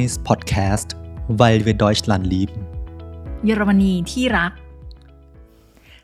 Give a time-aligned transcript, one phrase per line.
[0.00, 0.88] Ice Podcast
[1.40, 2.60] weil wir Deutschland lieben
[3.44, 4.52] เยอรมนีที่รัก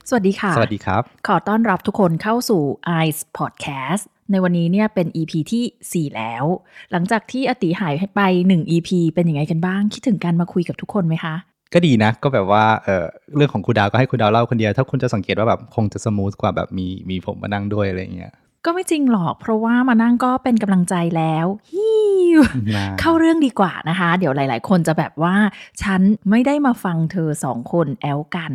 [0.08, 2.62] สวัสดีค่ะ สวัสดีครับ ขอต้อนรับทุกคนเข้าสู่
[3.04, 6.44] Ice Podcast ในวันนี้เนี่ยเป็น EP ที่ 4 แล้ว
[6.92, 11.34] หลังจากที่อติหายไป 1 EP เป็นยังไงกันบ้าง คิดถึงการมาคุยกับทุกคนไหมคะ
[11.74, 18.32] ก็ดีนะ ก็แบบว่าเออเรื่องของครูดาวก็ให้ครูดาวเล่าคนเดียว ถ้าคุณจะสังเกตว่าแบบคงจะสมูทกว่าแบบมีมีผมมานั่งด้วยอะไรเงี้ย
[18.70, 21.92] ก็ไม่จริงหรอก เพราะว่ามานั่งก็เป็นกำลังใจแล้วฮิ
[22.38, 22.40] ว
[22.74, 25.36] มาเข้าเรื่องดีกว่านะคะ เดี๋ยวหลาย ๆ คนจะแบบว่า
[25.82, 26.00] ฉัน
[26.30, 28.52] ไม่ได้มาฟังเธอสองคนแอลกัน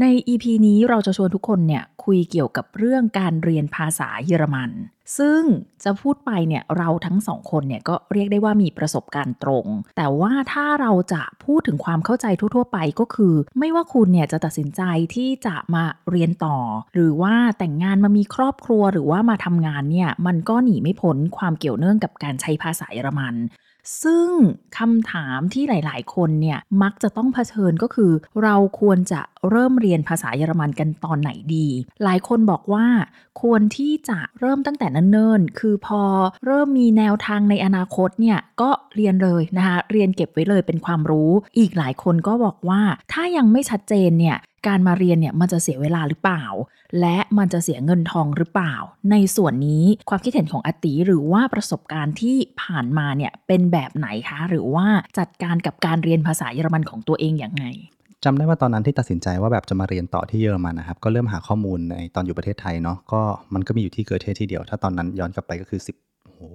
[0.00, 4.70] ใน EP นี้เราจะชวนทุกคนเนี่ยคุยเกี่ยวกับเรื่องการเรียนภาษาเยอรมัน
[5.18, 5.40] ซึ่ง
[5.84, 14.82] จะพูดไปเนี่ยเราทั้งสองคนเนี่ยก็เรียกได้ว่ามีประสบการณ์ตรง แต่ว่าถ้าเราจะพูดถึงความเข้าใจทั่ว ๆ ไปก็คือ ไม่ว่าคุณเนี่ยจะตัดสินใจ
[15.14, 16.56] ที่จะมาเรียนต่อ
[16.94, 23.34] หรือว่าแต่งงานมามีครอบครัวหรือว่ามาทำงานเนี่ยมันก็หนีไม่พ้นความเกี่ยวเนื่องกับการใช้ภาษาเยอรมัน
[24.02, 24.28] ซึ่ง
[24.78, 31.66] คำถามที่หลาย ๆ คนเนี่ยมักจะต้องเผชิญก็คือ เราควรจะเริ่มเรียนภาษาเยอรมันกันตอนไหนดี
[32.04, 32.86] หลายคนบอกว่า
[33.42, 36.02] ควรที่จะเริ่มตั้งแต่เนิ่นๆ คือพอ
[36.46, 42.80] เริ่มมีแนวทางในอนาคตเนี่ยก็เรียนเลยนะคะ เรียนเก็บไว้เลยเป็นความรู้ อีกหลายคนก็บอกว่า
[43.12, 46.44] ถ้ายังไม่ชัดเจนเนี่ยการมาเรียนเนี่ยมันจะเสียเวลาหรือเปล่า
[47.00, 48.74] และมันจะเสียเงินทองหรือเปล่า
[49.10, 54.86] ในส่วนนี้ความคิดเห็นของอติหรือว่าประสบการณ์ที่ผ่านมาเนี่ยเป็นแบบไหนคะ หรือว่า
[55.18, 57.64] จัดการกับการเรียนภาษาเยอรมันของตัวเองอย่างไง
[58.24, 63.20] จำได้ว่าตอนนั้นที่ตัดสินใจว่าแบบจะมาเรียนต่อที่เยอรมันนะครับ ก็เริ่มหาข้อมูลในตอนอยู่ประเทศไทยเนาะก็
[63.54, 66.48] มันก็มีอยู่ที่เกิดเทศที่เดียว ถ้าตอนนั้นย้อนกลับไปก็คือ 10โอ้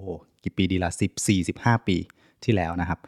[0.44, 1.96] กี่ปีดีละ10 4 15 ปี
[2.44, 2.98] ที่แล้วนะครับ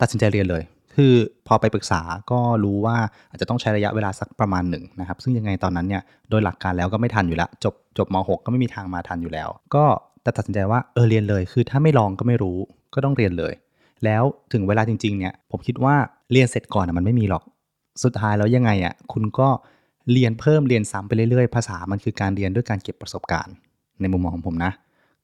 [0.00, 0.62] ตัดสินใจเรียนเลย
[1.00, 1.14] คือ
[1.46, 2.96] พอไปปรึกษาก็รู้ว่า
[3.30, 9.84] อาจจะต้องใช้ระยะเวลาสักประมาณหนึ่งนะครับ ซึ่งยังไงตอนนั้นเนี่ยโดยหลักการแล้วก็ไม่ทันอยู่แล้ว จบจบม .6 ก็ไม่มีทางมาทันอยู่แล้ว ก็
[10.22, 12.58] แต่ตัดสินใจว่าเออเรียนเลย คือถ้าไม่ลองก็ไม่รู้
[12.94, 13.52] ก็ต้องเรียนเลย
[14.04, 14.22] แล้ว
[14.52, 15.94] ถึงเวลาจริงๆเนี่ยผมคิดว่า
[16.32, 17.42] เรียนเสร็จก่อนมันไม่มีหรอก
[18.04, 19.48] สุดท้ายแล้วยังไงอะคุณก็
[20.12, 23.54] เรียนเพิ่มเรียนซ้ำไปเรื่อยๆ ภาษามันคือการเรียนด้วยการเก็บประสบการณ์
[24.00, 24.72] ในมุมมองของผมนะ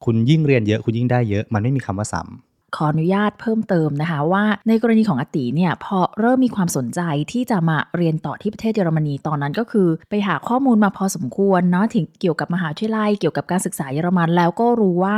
[0.05, 7.01] คุณยิ่งเรียนเยอะคุณยิ่งได้เยอะ มันไม่มีคำว่าซ้ำ ขออนุญาตเพิ่มเติมนะคะ ว่าในกรณีของอติเนี่ยพอเริ่มมีความสนใจ
[7.33, 15.17] ที่จะมาเรียนต่อที่ประเทศเยอรมนีตอนนั้นก็คือ ไปหาข้อมูลมาพอสมควรเนาะถึงเกี่ยวกับมหาวิทยาลัยเกี่ยวกับการศึกษาเยอรมันแล้วก็รู้ว่า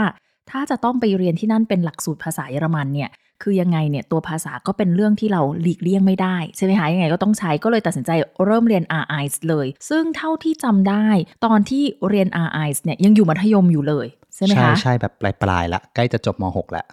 [0.50, 3.10] ถ้าจะต้องไปเรียนที่นั่นเป็นหลักสูตรภาษาเยอรมันเนี่ย
[3.42, 8.10] คือยังไงเนี่ยตัวภาษาก็เป็นเรื่องที่เราหลีกเลี่ยงไม่ได้ ใช่ไหมคะยังไงก็ต้องใช้ก็เลยตัดสินใจ
[8.44, 11.06] เริ่มเรียน RI เลย ซึ่งเท่าที่จำได้
[11.44, 16.86] ตอนที่เรียน RI เนี่ยยังอยู่มัธยมอยู่เลย ใช่ไหมใช่คะใช่แบบปลายๆละใกล้จะจบม .6 แล้ว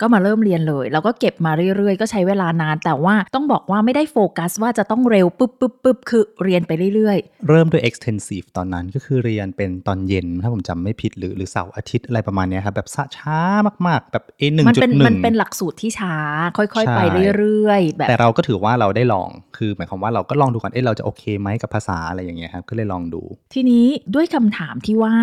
[0.00, 13.38] ก็มาเริ่มเรียนเลย แล้วก็เก็บมาเรื่อยๆ ก็ใช้เวลานาน แต่ว่าต้องบอกว่าไม่ได้โฟกัสว่าจะต้องเร็วปุ๊บปุ๊บปุ๊บคือเรียนไปเรื่อยเริ่มด้วย extensive ตอนนั้นก็คือเรียนเป็นตอนเย็น ถ้าผมจำไม่ผิดหรือหรือเสาร์อาทิตย์อะไรประมาณเนี้ยครับแบบช้า
[13.86, 16.14] มากๆ แบบ A 1ๆมันเป็น1มันเป็นหลักสูตรที่ช้า
[16.56, 17.00] ค่อยใช่ๆไป
[17.38, 23.22] เรื่อยๆแบบแต่เราก็ถือว่าเราได้ลองคือ หมายความว่าเราก็ลองดูก่อนเอ๊ะเราจะโอเคไหมกับภาษาอะไรอย่างเงี้ยครับก็เลยลองดู
[23.54, 25.14] ทีนี้ด้วยคำถามที่ว่า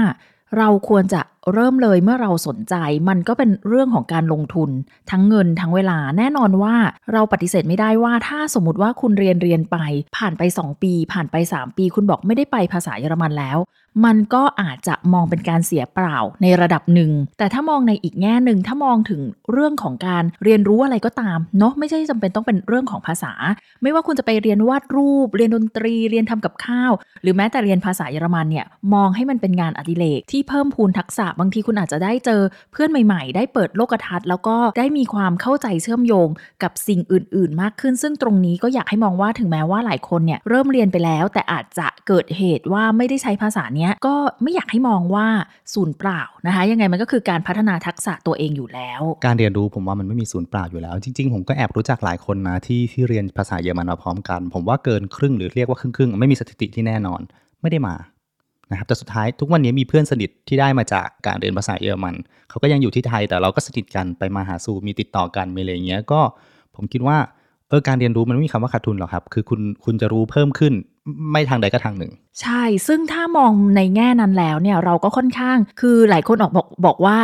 [0.57, 1.21] เราควรจะ
[1.53, 2.75] เริ่มเลยเมื่อเราสนใจ
[3.09, 4.69] มันก็เป็นเรื่องของการลงทุน
[5.11, 6.75] ทั้งเงินทั้งเวลาแน่นอนว่า
[7.13, 9.77] เราปฏิเสธไม่ได้ว่าถ้าสมมติว่าคุณเรียนเรียนไป
[10.17, 13.59] ผ่านไป 2 ปี ผ่านไป 3 ปี คุณบอกไม่ได้ไปภาษาเยอรมันแล้ว
[14.05, 23.33] มันก็อาจจะมองเป็นการเสียเปล่าในระดับหนึ่ง แต่ถ้ามองในอีกแง่หนึ่งถ้ามองถึงเรื่องของการเรียนรู้อะไรก็ตามเนาะไม่ใช่จำเป็นต้องเป็นเรื่องของภาษา
[23.81, 26.91] ไม่ว่าคุณจะไปเรียนวาดรูป เรียนดนตรี เรียนทำกับข้าว
[27.21, 32.41] หรือแม้แต่เรียนภาษาเยอรมันเนี่ยมองให้มันเป็นงานอดิเรกที่เพิ่มพูนทักษะบางทีคุณอาจจะได้เจอ
[32.71, 36.29] เพื่อนใหม่ๆ ได้เปิดโลกทัศน์ แล้วก็ได้มีความเข้าใจเชื่อมโยง
[36.63, 45.27] กับสิ่งอื่น ๆ มากขึ้น ซึ่งตรงนี้ก็อยากให้มองว่าถึงแม้ว่าหลายคนเนี่ยเริ่มเรียนไปแล้ว แต่อาจจะเกิดเหตุว่าไม่ได้ใช้ภาษาเนี้ยก็ไม่อยากให้มองว่า
[45.73, 57.21] ศูนย์เปล่านะคะยังไงมันก็คือการพัฒนาทักษะตัวเองอยู่แล้ว การเรียนรู้ผมว่ามันไม่มีศูนย์เปล่าอยู่แล้ว จริง ๆ ผมก็แอบรู้จักหลายคนนะที่ที่เรียนภาษาเยอรมันมาพร้อมกัน ผมว่าเกินครึ่งหรือเรียกว่าครึ่งๆไม่มีสถิติที่แน่นอน
[57.61, 57.95] ไม่ได้มา
[58.69, 62.15] นะครับแต่สุดท้ายทุกวันนี้มีเพื่อนสนิทที่ได้มาจากการเรียนภาษาเยอรมัน
[62.49, 66.21] เขาก็ยังอยู่ที่ไทยแต่เราก็สนิทกันไปมาหาสู่มีติดต่อกันมีอะไรอย่างเงี้ยก็
[66.75, 67.17] ผมคิดว่า
[67.69, 70.73] เออการเรียนรู้มันไม่มีคำว่าขาดทุนหรอกครับ คือคุณคุณจะรู้เพิ่มขึ้น
[71.31, 72.11] ไม่ทางใดก็ทางหนึ่ง
[72.41, 77.17] ใช่ ซึ่งถ้ามองในแง่นั้นแล้วเนี่ยเราก็ค่อนข้าง คือหลายคนออกบอกบอกว่า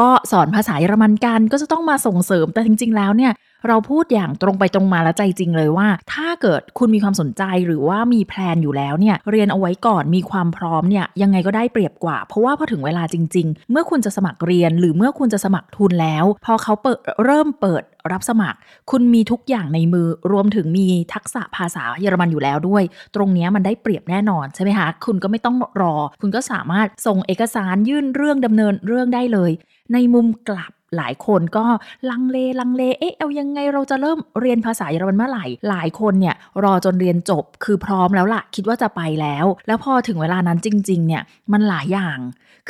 [0.00, 3.32] ก็สอนภาษาเยอรมันกันก็จะต้องมาส่งเสริมแต่จริง ๆ แล้วเนี่ย
[3.68, 18.58] เราพูดอย่างตรงไปตรงมาและใจจริงเลยว่า ถ้าเกิดคุณมีความสนใจหรือว่ามีแพลนอยู่แล้วเนี่ยเรียนเอาไว้ก่อนมีความพร้อมเนี่ยยังไงก็ได้เปรียบกว่า เพราะว่าพอถึงเวลาจริง ๆ เมื่อคุณจะสมัครเรียนหรือเมื่อคุณจะสมัครทุนแล้ว พอเขาเปิดเริ่มเปิดรับสมัคร
[18.90, 22.82] คุณมีทุกอย่างในมือรวมถึงมีทักษะภาษาเยอรมันอยู่แล้วด้วย
[23.14, 29.50] ตรงนี้มันได้เปรียบแน่นอนใช่ไหมคะคุณก็ไม่ต้องรอ คุณก็สามารถส่งเอกสารยื่นเรื่องดำเนินเรื่องได้เลย
[29.92, 31.64] ในมุมกลับ หลายคนก็
[32.10, 36.34] ลังเลลังเล เอ๊ะ เอายังไงเราจะเริ่มเรียนภาษาเยอรมันเมื่อไหร่ หลายคนเนี่ย
[36.64, 41.22] รอจนเรียนจบคือพร้อมแล้วล่ะ คิดว่าจะไปแล้ว แล้วพอถึงเวลานั้นจริง ๆ เนี่ย
[41.52, 42.18] มันหลายอย่าง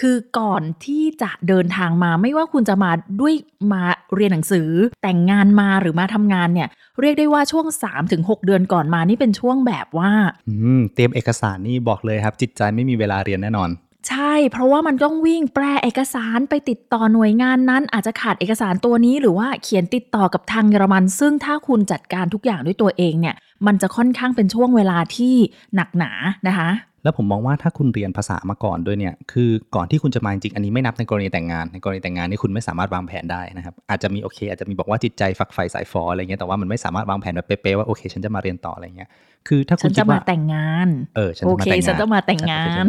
[0.00, 2.90] คือก่อนที่จะเดินทางมาไม่ว่าคุณจะมา
[3.20, 3.34] ด้วย
[3.72, 3.82] มา
[4.14, 4.68] เรียนหนังสือ
[5.02, 6.68] แต่งงานมาหรือมาทำงานเนี่ย
[7.00, 7.66] เรียกได้ว่าช่วง
[8.06, 10.10] 3-6 เดือนก่อนมานี่เป็นช่วงแบบว่า
[10.48, 10.54] อื
[10.94, 13.70] เตรียมเอกสารนี่บอกเลยครับ จิตใจไม่มีเวลาเรียนแน่นอน
[14.08, 23.34] ใช่ เพราะว่ามันต้องวิ่งแปลเอกสารไปติดต่อหน่วยงานนั้น อาจจะขาดเอกสารตัวนี้หรือว่าเขียนติดต่อกับทางเยอรมัน ซึ่งถ้าคุณจัดการทุกอย่างด้วยตัวเองเนี่ย
[23.66, 25.34] มันจะค่อนข้างเป็นช่วงเวลาที่
[25.74, 26.12] หนักหนา
[26.48, 26.68] นะคะ
[27.02, 39.10] แล้วผมมองว่าถ้าคุณเรียนภาษามาก่อนด้วยเนี่ย คือก่อนที่คุณจะมาจริงๆอันนี้ไม่นับในกรณีแต่งงาน ในกรณีแต่งงานนี่คุณไม่สามารถวางแผนได้นะครับ อาจจะมีโอเค อาจจะมีบอกว่าจิตใจฝักใฝ่สายฟออะไรเงี้ย แต่ว่ามันไม่สามารถวางแผนแบบเป๊ะๆว่าโอเค ฉันจะมาเรียนต่ออะไรเงี้ย
[39.48, 42.84] คือถ้าคุฉัณนคิจะดมาว่าแต่งงาน เออ ฉันโอจะมาเคแต่งงาน ฉันจะมาแต่งงาน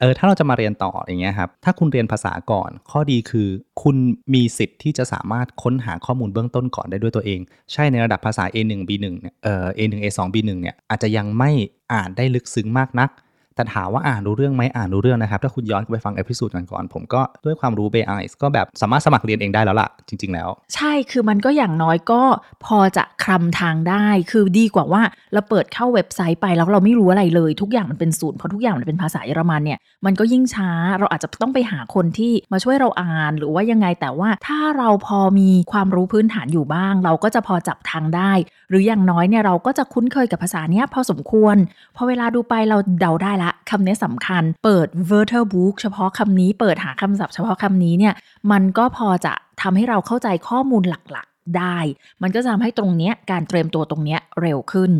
[0.00, 3.48] เออ ถ้าเราจะมาเรียนต่ออย่างเงี้ยครับ ถ้าคุณเรียนภาษาก่อน ข้อดีคือ
[3.82, 3.96] คุณ
[4.34, 7.40] มีสิทธิ์ที่จะสามารถค้นหาข้อมูลเบื้องต้นก่อนได้ด้วยตัวเอง
[7.72, 11.50] ใช่ในระดับภาษา A1 B1 เนี่ย เอ่อ A1 A2 B1 เนี่ย อาจจะยังไม่
[11.92, 13.10] อ่านได้ลึกซึ้งมากนัก
[13.56, 18.12] แต่ถามว่าอ่านรู้เรื่องไหมอ่านรู้เรื่องนะครับ ถ้าคุณย้อนไปฟัง episode ก่อนๆผมก็ด้วยความรู้ B1
[18.42, 22.22] ก็แบบสามารถสมัครเรียนเองได้แล้วล่ะ จริง ๆ แล้ว ใช่คือมันก็อย่างน้อยก็
[22.64, 25.02] พอจะคลำทางได้ คือดีกว่าว่า
[25.32, 38.32] เราเปิดเข้าเว็บไซต์ไปแล้วเราไม่รู้อะไรเลย ทุกอย่างมันเป็นศูนย์เพราะทุกอย่างมันเป็นภาษาเยอรมันเนี่ยมันก็ยิ่งช้าเราอาจจะต้องไปหาคนที่มาช่วยเราอ่านหรือว่ายังไงแต่ว่าถ้าเราพอมีความรู้พื้นฐานอยู่บ้าง เราก็จะพอจับทางได้
[38.74, 41.56] รืออย่างน้อยเนี่ยเราก็จะคุ้นเคยกับภาษาเนี้ยพอสมควร
[41.96, 48.14] พอเวลาดูไปเราเดาได้ละคำนี้สำคัญ เปิด v e r t e r book เฉพาะคำนี้ เปิดหาคำศัพท์เฉพาะคำนี้เนี่ย
[48.52, 49.32] มันก็พอจะ
[49.62, 51.78] ทำให้เราเข้าใจข้อมูลหลักๆได้
[52.22, 54.92] มันก็จะทำให้ตรงเนี้ยการเตรียมตัวตรงเนี้ยเร็วขึ้น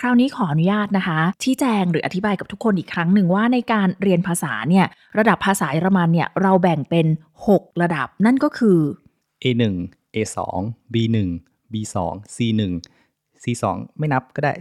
[0.00, 4.86] คราวนี้ขออนุญาตนะคะ ชี้แจงหรืออธิบายกับทุกคนอีกครั้งหนึ่งว่าในการเรียนภาษาเนี่ย
[5.18, 7.06] ระดับภาษาเยอรมันเนี่ย เราแบ่งเป็น
[7.46, 8.78] 6 ระดับนั่นก็คือ
[9.44, 9.62] A1
[10.14, 10.36] A2
[10.92, 11.16] B1
[11.72, 11.96] B2
[12.34, 12.60] C1
[13.44, 13.64] C2
[13.98, 14.52] ไม่นับก็ได้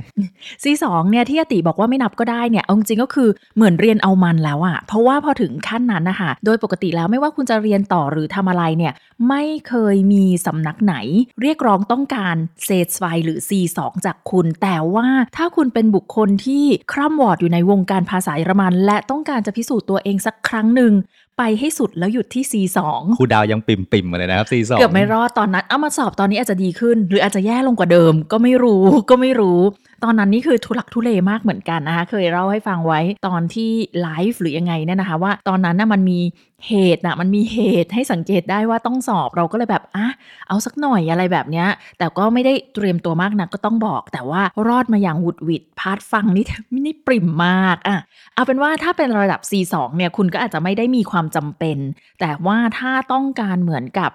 [0.64, 8.94] C2 เนี่ยที่อติบอกว่าไม่นับก็ได้เนี่ยเอาจริงก็คือเหมือนเรียนเอามันแล้วอะเพราะว่าพอถึงขั้นนั้นนะคะโดยปกติแล้วไม่ว่าคุณจะเรียนต่อหรือทำอะไรเนี่ย
[9.30, 10.96] ไม่เคยมีสำนักไหน
[11.42, 12.36] เรียกร้องต้องการ
[12.66, 20.94] เซสไฟหรือ C2 จากคุณ แต่ว่าถ้าคุณเป็นบุคคลที่คร่ำวอดอยู่ในวงการภาษาเยอรมัน และต้องการจะพิสูจน์ตัวเองสักครั้งหนึ่ง
[21.40, 22.78] ไปให้สุดแล้วหยุดที่ C2
[23.20, 29.60] ครูดาวยังปริ่มปริ่มๆมาเลยนะครับ C2 เกือบไม่รอดตอนนั้นเอามาสอบตอนนี้อาจจะดีขึ้น หรืออาจจะแย่ลงกว่าเดิม ก็ไม่รู้ก็ไม่รู้
[30.04, 36.20] ตอนนั้นนี่คือทุลักทุเลมากเหมือนกันนะคะเคยเล่าให้ฟังไว้ตอนที่ไลฟ์หรือยังไงเนี่ยนะคะ ว่าตอนนั้นน่ะมันมี
[36.68, 40.08] เหตุนะมันมีเหตุให้สังเกตได้ว่าต้องสอบเราก็เลยแบบอะ
[40.48, 41.68] เอาสักหน่อยอะไรแบบเนี้ย
[41.98, 46.46] แต่ก็ไม่ได้เตรียมตัวมากนะก็ต้องบอก แต่ว่ารอดมาอย่างหวุดหวิด part ฟังนี่
[46.86, 47.98] นี่ปริ่มมากอะ
[48.34, 51.78] เอาเป็นว่าถ้าเป็นระดับ C2 เนี่ยคุณก็อาจจะไม่ได้มีความจำเป็น
[52.20, 54.12] แต่ว่าถ้าต้องการเหมือนกับ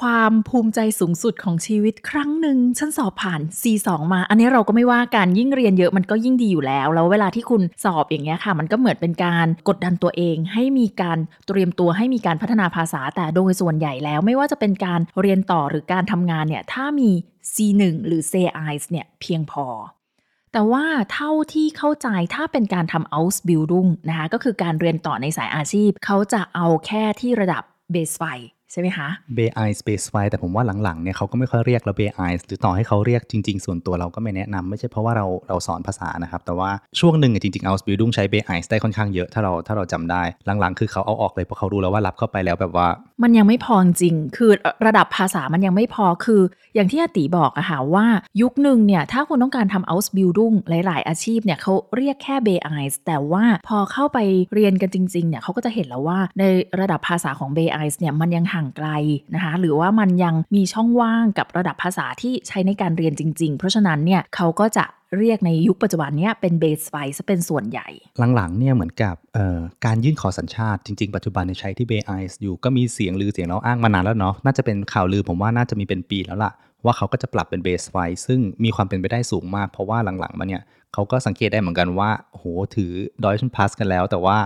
[0.00, 17.10] ความภูมิใจสูงสุดของชีวิตครั้งหนึ่งฉันสอบผ่าน C2 มา อันนี้เราก็ไม่ว่าการยิ่งเรียนเยอะมันก็ยิ่งดีอยู่แล้ว แล้วเวลาที่คุณสอบอย่างเงี้ยค่ะ มันก็เหมือนเป็นการกดดันตัวเอง ให้มีการเตรียมตัวให้มีการพัฒนาภาษา แต่โดยส่วนใหญ่แล้ว ไม่ว่าจะเป็นการเรียนต่อหรือการทำงานเนี่ยถ้ามี
[17.52, 19.66] C1 หรือ C1 เนี่ยเพียงพอ
[20.52, 27.62] แต่ว่าเท่าที่เข้าใจถ้าเป็นการทำ Ausbildung นะคะก็คือการเรียนต่อในสายอาชีพ เขาจะเอาแค่ที่ระดับ
[27.94, 28.24] Base ไฟ
[28.72, 38.24] ใช่ไหมคะ b i Space f i แต่ผมว่าหลังๆเนี่ยเขาก็ไม่ค่อยเรียกเรา b i หรือต่อให้เขาเรียกจริง ๆ ส่วนตัวเราก็ไม่แนะนำไม่ใช่เพราะว่าเราเราสอนภาษานะครับ แต่ว่าช่วงหนึ่งจริงๆ Ausbildung ใช้
[38.32, 40.22] b i ได้ค่อนข้างเยอะถ้าเราถ้าเราจำได้
[40.60, 42.88] หลังๆ คือเขาเอาออกเลยเพราะเขารู้แล้วว่ารับเข้าไปแล้วแบบว่า
[43.22, 44.50] มันยังไม่พอจริง คือ
[44.86, 46.42] ระดับภาษามันยังไม่พอ คือ
[46.74, 48.06] อย่างที่อาติบอกอะค่ะว่า
[48.40, 52.48] ยุคหนึ่งเนี่ย ถ้าคุณต้องการทำ Ausbildung หลาย ๆ อาชีพเนี่ยเขาเรียกแค่ b
[52.82, 54.18] i แต่ว่าพอเข้าไป
[54.54, 56.42] เรียนกันจริง ๆ เนี่ยเขาก็จะเห็นแล้วว่าใน
[56.80, 58.88] ระดับภาษาของ b i เนี่ยมันยังห่างไกล
[59.34, 64.84] นะคะ หรือว่ามันยังมีช่องว่างกับระดับภาษาที่ใช้ในการเรียนจริง ๆ เพราะฉะนั้นเนี่ยเขาก็จะ
[65.18, 67.88] เรียกในยุคปัจจุบันนี้เป็นเบสไฟซะเป็นส่วนใหญ่
[68.36, 69.14] หลังๆเนี่ยเหมือนกับ
[69.86, 76.52] การยื่นขอสัญชาติจริง ๆ ปัจจุบันเนี่ยใช้ที่เบไอซ์อยู่ก็มีเสียงลือเสียงเล่าอ้างมานานแล้วเนาะน่าจะเป็นข่าวลือผมว่าน่าจะมีเป็นปีแล้วล่ะ
[76.84, 82.44] ว่าเขาก็จะปรับเป็นเบสไฟซึ่งมีความเป็นไปได้สูงมาก เพราะว่าหลังๆมาเนี่ยเขาก็สังเกตได้เหมือนกันว่าโห
[82.76, 82.92] ถือ
[83.24, 84.38] ดอยชันพาสกันแล้ว แต่ว่า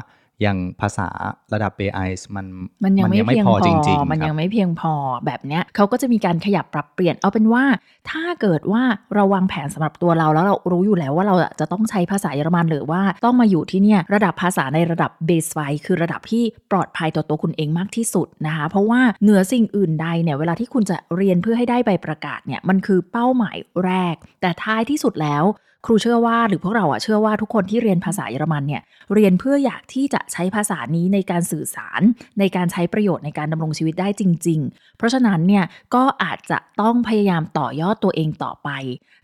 [0.45, 1.09] ยังภาษา
[1.53, 1.99] ระดับ B1
[2.37, 2.47] มัน
[2.85, 4.93] มันยังไม่เพียงพอจริงๆมันคยัรับงไม่เพียงพอ
[5.27, 7.65] แบบเนี้ยเขาก็จะมีการขยับปรับเปลี่ยน เอาเป็นว่า
[8.11, 8.83] ถ้าเกิดว่า
[9.15, 25.45] เราวางแผนสำหรับตัวเราแล้วเรารู้อยู่แล้วว่าเราจะต้องใช้ภาษาเยอรมันหรือว่าต้องมาอยู่ที่เนี่ยระดับภาษาในระดับเบสไฟคือระดับที่ปลอดภัยต่อตัวคุณเองมากที่สุดนะคะ เพราะว่าเหนือสิ่งอื่นใดเนี่ยเวลาที่คุณจะเรียนเพื่อให้ได้ใบประกาศเนี่ยมันคือเป้าหมายแรก แต่ท้ายที่สุดแล้ว
[25.87, 28.83] ครูเชื่อว่าหรือพวกเราอะเชื่อว่าทุกคนที่เรียนภาษาเยอรมันเนี่ย
[29.15, 32.01] เรียนเพื่ออยากที่จะใช้ภาษานี้ในการสื่อสาร
[32.39, 35.65] ในการใช้ประโยชน์ในการดำรงชีวิตได้จริง ๆ เพราะฉะนั้นเนี่ย
[35.95, 38.69] ก็อาจจะต้องพยายามต่อยอดตัวเองต่อไป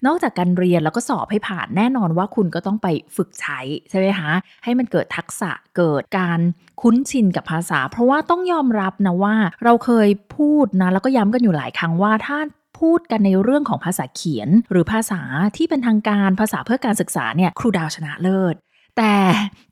[0.07, 4.31] นอกจากการเรียนแล้วก็สอบให้ผ่านแน่นอนว่าคุณก็ต้องไปฝึกใช้ใช่ไหมคะ
[4.65, 6.41] ให้มันเกิดทักษะเกิดการ
[6.83, 12.39] คุ้นชินกับภาษา เพราะว่าต้องยอมรับนะว่าเราเคยพูดนะแล้วก็ย้ำกันอยู่หลายครั้งว่าถ้า
[12.81, 15.21] พูดกันในเรื่องของภาษาเขียน หรือภาษา
[15.57, 18.55] ที่เป็นทางการภาษาเพื่อการศึกษาเนี่ยครูดาวชนะเลิศ
[18.99, 19.17] แต่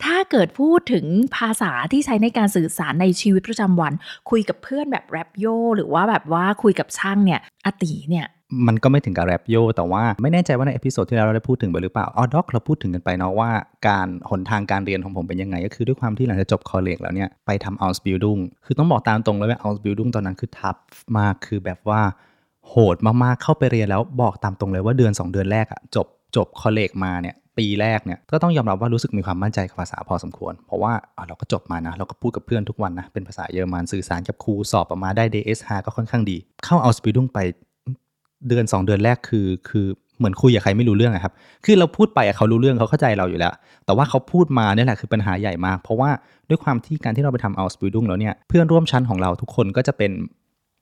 [0.04, 3.92] ถ้าเกิดพูดถึงภาษาที่ใช้ในการสื่อสารในชีวิตประจำวัน
[4.30, 5.45] คุยกับเพื่อนแบบ rap yo
[5.76, 8.26] หรือว่าแบบว่าคุยกับช่างเนี่ยอติเนี่ย
[8.66, 13.50] มันก็ไม่ถึงกับ rap yo แต่ว่าไม่แน่ใจว่าใน episode ที่แล้วเราได้พูดถึงไปหรือเปล่าอ๋อ doch เราพูดถึงกันไปเนาะว่า
[13.88, 20.76] การหนทางการเรียนของผมเป็นยังไง ก็คือด้วยความที่หลังจากจบ Kolleg แล้วเนี่ยไปทำ Ausbildung คือต้องบอกตามตรงเลยว่า Ausbildung ตอนนั้นคือ tough
[21.19, 22.00] มากคือแบบว่า
[22.69, 37.38] โหดมากๆ เข้าไปเรียนแล้วบอกตามตรงเลยว่าเดือน 2 เดือนแรกอะจบจบ Kolleg มาเนี่ยปีแรกเนี่ยก็ต้องยอมรับว่ารู้สึกมีความมั่นใจกับภาษาพอสมควร เพราะว่าอะเราก็จบมานะ เราก็พูดกับเพื่อนทุกวันนะ เป็นภาษาเยอรมันสื่อสารกับครูสอบออกมาได้ DSH ก็ค่อนข้างดี เข้า Ausbildung ไป
[38.49, 39.87] เดือน 2 เดือนแรกคือ คือ
[40.19, 43.52] เหมือนคุยกับใครไม่รู้เรื่องครับ คือเราพูดไปอะเขารู้เรื่องเขาเข้าใจเราอยู่แล้ว
[43.87, 46.11] แต่ว่าเขาพูดมาเนี่ยแหละคือปัญหาใหญ่มาก เพราะว่า
[46.49, 50.11] ด้วยความที่การที่เราไปทำ Ausbildung แล้วเนี่ยเพื่อนร่วมชั้นของเราทุกคนก็จะเป็น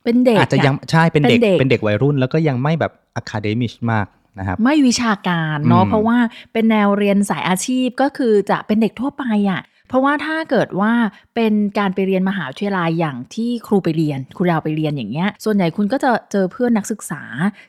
[0.08, 4.06] เป็นเด็กอาจจะยังใช่เป็นเด็กเป็นเด็กเป็นเด็กวัยรุ่น แล้วก็ยังไม่แบบ akademisch มาก
[4.38, 6.18] นะครับไม่วิชาการเนาะอืมเพราะว่า
[6.52, 10.92] เป็นแนวเรียนสายอาชีพก็คือจะเป็นเด็กทั่วไปอะ่ะ เพราะว่าถ้าเกิดว่า
[11.34, 17.22] เป็นการไปเรียนมหาวิทยาลัยอย่างที่ครูไปเรียนครูดาวไปเรียนอย่างเงี้ย ส่วนใหญ่คุณก็จะเจอเพื่อนนักศึกษา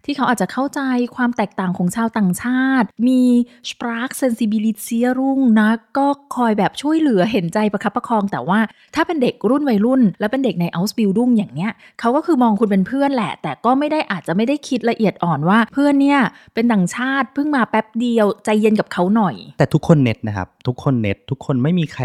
[0.05, 0.81] ที่เขาอาจจะเข้าใจ
[1.15, 3.21] ความแตกต่างของชาวต่างชาติ มี
[3.69, 8.59] Sprach Sensibilisierung นะก็คอยแบบช่วยเหลือเห็นใจประคับประคอง แต่ว่า
[8.95, 16.19] ถ้าเป็นเด็กรุ่นวัยรุ่น และเป็นเด็กใน Ausbildung อย่างเนี้ยเขาก็คือมองคุณเป็นเพื่อนแหละ แต่ก็ไม่ได้อาจจะไม่ได้คิดละเอียดอ่อนว่าเพื่อนเนี่ย
[16.53, 22.03] เป็นต่างชาติเพิ่งมาแป๊บเดียวใจเย็นกับเขาหน่อย แต่ทุกคน nett นะครับทุกคน nett ทุกคนไม่มีใคร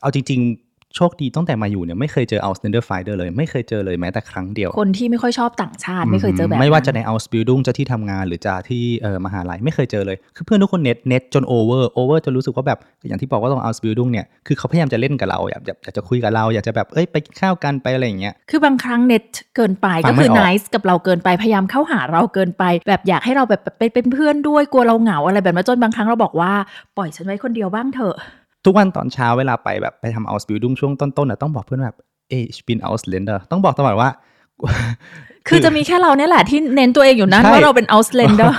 [0.00, 11.84] เอาจริง ๆ โชคดีตั้งแต่มาอยู่เนี่ยไม่เคยเจอ Ausländerfeind เลย ไม่เคยเจอเลยแม้แต่ครั้งเดียว คนที่ไม่ค่อยชอบต่างชาติไม่เคยเจอแบบ ไม่ว่าจะนั้นใน Ausbildung จะที่ทำงานหรือจะที่เอ่อมหาลัยไม่เคยเจอเลย คือเพื่อนทุกคน nett nett จน over
[11.84, 12.78] over จนรู้สึกว่าแบบ
[13.08, 19.24] อย่างที่บอกว่าตรง Ausbildung เนี่ยคือเขาพยายามจะเล่นกับเราอยากอยากอยากจะคุยกับเราอยากจะแบบเอ้ยไปกินข้าวกันไปอะไรอย่างเงี้ยคือบางครั้ง nett
[19.56, 26.52] เกินไปฟัก็งไม่คือออก n น c e กับเราเกินไปพยายามเข้าหาเราเกินไป แบบอยากให้เราแบบเป็นเป็นเพื่อนด้วยกลัวเราเหงาอะไรแบบนั้นจนบางครั้งเราบอกว่า
[26.96, 28.16] ปล่อยฉันไว้คนเดียวบ้างเถอะ
[28.64, 31.96] ทุกวันตอนเช้าเวลาไปแบบไปทำ Ausbildung ช่วงต้นๆน่ะต้องบอกเพื่อนแบบ
[32.28, 34.08] เอ้ย ich bin Ausländer ต้องบอกตลอดว่า
[35.48, 38.50] คือจะมีแค่เราเนี่ยแหละที่เน้นตัวเองอยู่นั่นใช่ว่าเราเป็น Auslander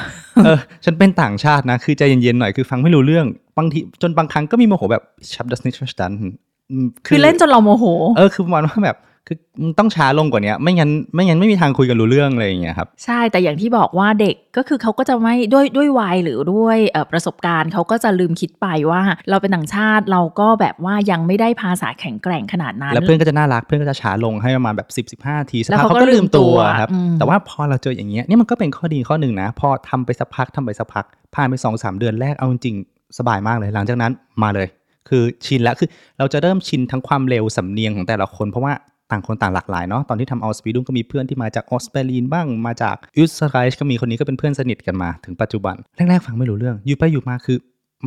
[0.46, 3.26] เออฉันเป็นต่างชาตินะ คือใจเย็นๆหน่อยคือฟังไม่รู้เรื่อง
[3.58, 6.28] บางทีจนบางครั้งก็มีโมโหแบบ ich hab das nicht verstanden
[6.72, 7.86] อืมคือเล่นจนเราโมโห
[8.18, 34.12] เออคือประมาณว่าแบบ คือมึงต้องช้าลงกว่านี้ไม่งั้นไม่งั้นไม่มีทางคุยกันรู้เรื่องอะไรอย่างเงี้ยครับใช่แต่อย่างที่บอกว่าเด็กก็คือเขาก็จะไม่ด้วยด้วยวัยหรือด้วยเอ่อประสบการณ์เขาก็จะลืมคิดไปว่าเราเป็นต่างชาติเราก็แบบว่ายังไม่ได้ภาษาแข็งแกร่งขนาดนั้นแล้วเพื่อนก็จะน่ารักเพื่อนก็จะช้าลงให้ประมาณแบบ 10 15 ทีสักแล้วพักเขาเขาก็ก็ลืมตัวลืมตัวครับอืมแต่ว่าพอเราเจออย่างเงี้ยนี่มันก็เป็นข้อดีข้อหนึ่งนะ พอทำไปสักพักทำไปสักพักผ่านไป2อสเดือนแรกเอาจริงๆสบายมากเลยหลังจากนั้น
[34.44, 34.68] มาเลย
[35.10, 38.74] คือชินแล้วคือเราจะเริ่มชินทั้งความเร็วสำเนียงของแต่ละคน เพราะว่า
[39.12, 47.58] ต่างคนต่างหลากหลายเนาะตอนที่ทำเอาสปีดุงก็มีเพื่อนที่มาจากออสเตรเลียบ้างมาจากอุสไรช์ก็มีคนนี้ก็เป็นเพื่อนสนิทกันมาถึงปัจจุบันแรกๆฟังไม่รู้เรื่องอยู่ไปอยู่มาคือ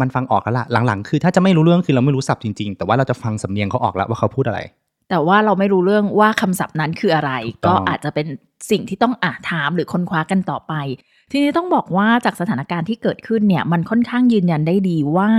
[0.01, 4.61] มันฟังออกแล้วล่ะหลังๆ คือถ้าจะไม่รู้เรื่องคือเราไม่รู้ศัพท์จริงๆ แต่ว่าเราจะฟังสำเนียงเขาออกแล้วว่าเขาพูดอะไร
[5.11, 8.27] แต่ว่าเราไม่รู้เรื่องว่าคำศัพท์นั้นคืออะไรถูกต้ก็องอาจจะเป็น
[8.71, 10.75] สิ่งที่ต้องอาถามหรือค้นคว้ากันต่อไป
[11.31, 15.31] ทีนี้ต้องบอกว่าจากสถานการณ์ที่เกิดขึ้นเนี่ยมันค่อนข้างยืนยันได้ดีว่า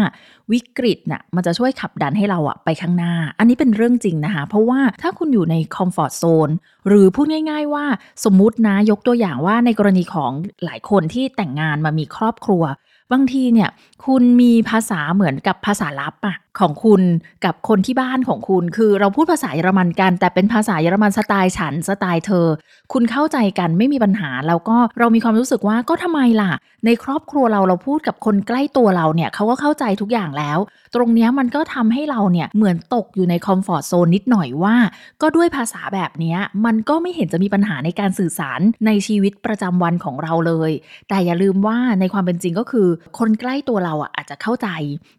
[0.52, 6.50] วิกฤตน่ะมันจะช่วยขับดันให้เราอะไปข้างหน้า อันนี้เป็นเรื่องจริงนะคะ เพราะว่าถ้าคุณอยู่ในคอมฟอร์ตโซน
[6.88, 7.86] หรือพูดง่าย ๆ ว่า
[8.26, 10.32] สมมุตินะยกตัวอย่างว่าในกรณีของ
[10.66, 12.64] หลายคนที่แต่งงานมามีครอบครัว
[13.12, 13.70] บางทีเนี่ย
[14.06, 17.02] คุณมีภาษาเหมือนกับภาษาลับอะของคุณ
[17.46, 22.48] กับคนที่บ้านของคุณ คือเราพูดภาษาเยอรมันกัน แต่เป็นภาษาเยอรมันสไตล์ฉันสไตล์เธอ
[22.94, 26.52] คุณเข้าใจกันไม่มีปัญหา แล้วก็เรามีความรู้สึกว่าก็ทำไมล่ะ
[26.86, 30.58] ในครอบครัวเราเราพูดกับคนใกล้ตัวเราเนี่ยเขาก็เข้าใจทุกอย่างแล้ว
[30.96, 34.76] ตรงนี้มันก็ทำให้เราเนี่ยเหมือนตกอยู่ในคอมฟอร์ z โซนนิดหน่อยว่า
[35.22, 36.36] ก็ด้วยภาษาแบบนี้
[36.66, 40.72] มันก็ไม่เห็นจะมีปัญหาในการสื่อสารในชีวิตประจำวันของเราเลย
[41.10, 42.88] แต่อย่าลืมว่าในความเป็นจริงก็คือ
[43.20, 44.68] คนใกล้ตัวเราอะอาจจะเข้าใจ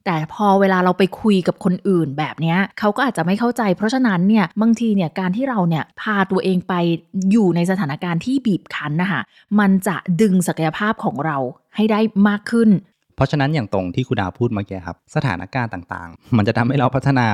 [0.05, 6.75] แต่พอเวลาเราไปคุยกับคนอื่นแบบเนี้ยเขาก็อาจจะไม่เข้าใจ เพราะฉะนั้นเนี่ยบางทีเนี่ยการที่เราเนี่ยพาตัวเองไป
[7.31, 9.23] อยู่ในสถานการณ์ที่บีบคั้นนะคะ
[9.61, 11.37] มันจะดึงศักยภาพของเรา
[11.77, 12.71] ให้ได้มากขึ้น
[13.17, 17.27] เพราะฉะนั้นอย่างตรงที่คุณดาวพูดเมื่อกี้ครับ สถานการณ์ต่างๆ มันจะทำให้เราพัฒนา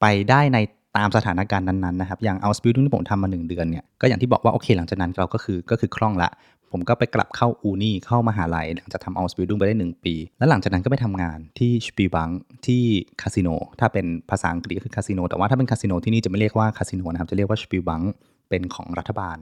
[0.00, 0.58] ไปได้ใน
[0.96, 6.30] ตามสถานการณ์นั้นๆนะครับ อย่างเอาสปิลที่ผมทำมา 1 เดือนเนี่ย ก็อย่างที่บอกว่า โอเคหลังจากนั้นเราก็คือก็คือคล่องละ
[6.76, 12.32] ผมก็ไปกลับเข้าอูนี่เข้ามหาลัยหลังจากทำ Ausbildung ไปได้ 1 ปี แล้วหลังจากนั้นก็ไปทำงานที่ Spielbank
[12.66, 12.82] ที่
[13.22, 13.48] คาสิโน
[13.80, 18.04] ถ้าเป็นภาษาอังกฤษก็คือคาสิโนแต่ว่าถ้าเป็นคาสิโนที่นี่จะไม่เรียกว่าคาสิโนนะครับจะเรียกว่า Spielbank
[18.48, 19.36] เป็นของรัฐบาล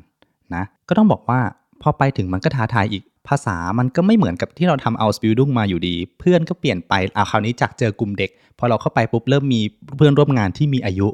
[0.55, 1.41] นะก็ต้องบอกว่า
[1.83, 9.61] พอไปถึงมันก็ท้าทายอีกภาษามันก็ไม่เหมือนกับที่เราทำ Ausbildung มาอยู่ดี เพื่อนก็เปลี่ยนไปอาคราวนี้จากเจอกลุ่มเด็ก พอเราเข้าไปปุ๊บเริ่มมี
[9.97, 11.09] เพื่อนร่วมงานที่มีอายุ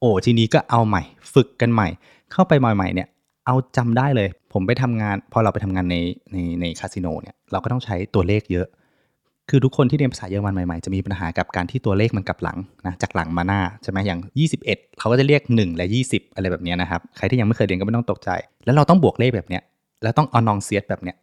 [0.00, 1.02] โอ้ทีนี้ก็เอาใหม่
[1.34, 1.88] ฝึกกันใหม่
[2.32, 3.08] เข้าไปใหม่ๆเนี่ย
[3.46, 5.96] เอาจำได้เลย ผมไปทำงาน พอเราไปทำงานใน
[6.32, 8.66] ในในคาสิโนเนี่ยเราก็ต้องใช้ตัวเลขเยอะ
[9.50, 14.20] คือทุกคนที่เรียนภาษาเยอรมันใหม่ๆ จะมีปัญหากับการที่ตัวเลขมันกลับหลังนะจากหลังมาหน้าใช่ไหมอย่าง
[14.60, 14.64] 21
[14.98, 18.30] เขาก็จะเรียก 1 และ 20 อะไรแบบเนี้ยนะครับ ใครที่ยังไม่เคยเรียนก็ไม่ต้องตกใจ
[18.64, 19.62] แล้วเราต้องบวกเลขแบบเนี้ย
[20.02, 21.16] แล้วต้องเอานองเซียสแบบเนี้ย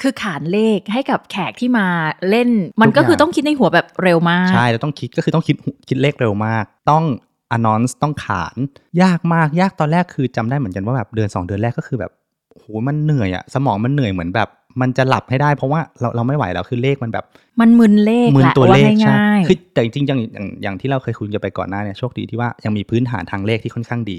[0.00, 1.86] คือขานเลขให้กับแขกที่มา
[2.28, 2.50] เล่น
[2.82, 5.56] มันก็ทุกอย่างคือต้องคิดในหัวแบบเร็วมาก ใช่เราต้องคิดก็คือต้องคิด
[5.88, 7.04] คิดเลขเร็วมาก ต้อง
[7.56, 8.56] announce ต้องขาน
[9.02, 12.12] ยากมากยากตอนแรกคือจำได้เหมือนกันว่าแบบเดือน2 เดือนแรกก็คือแบบ
[12.60, 14.48] โหมันเหนื่อยอะสมองมันเหนื่อยเหมือนแบบ
[14.80, 17.24] มันจะหลับให้ได้เพราะว่าเราเราไม่ไหวแล้วคือเลขมันแบบ
[17.60, 24.18] มันมึนเลขมืนแหละตัวเลขว่าใช่ง่ายคือแต่จริงๆอย่างอย่างอย่างที่เราเคยคุยกันไปก่อนหน้าเนี่ยโชคดีที่ว่ายังมีพื้นฐานทางเลขที่ค่อนข้างดี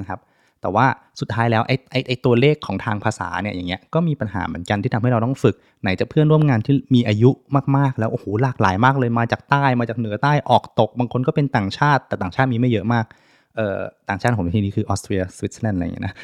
[0.00, 0.20] นะครับ
[0.62, 0.86] แต่ว่า
[1.20, 7.30] สุดท้ายแล้วไอ้ไอ้ไอ้ตัวเลขของทางภาษาเนี่ยอย่างเงี้ยก็มีปัญหาเหมือนกันที่ทำให้เราต้องฝึก ไหนจะเพื่อนร่วมงานที่มีอายุ
[7.76, 13.18] มากๆ แล้วโอ้โหหลากหลายมากเลยมาจากใต้มาจากเหนือใต้ออกตก บางคนก็เป็นต่างชาติ แต่ต่างชาติมีไม่เยอะมากเอ่อ
[14.08, 16.14] ต่างชาติของผมที่นี่คือออสเตรียสวิตเซอร์แลนด์อะไรอย่างเงี้ยนะ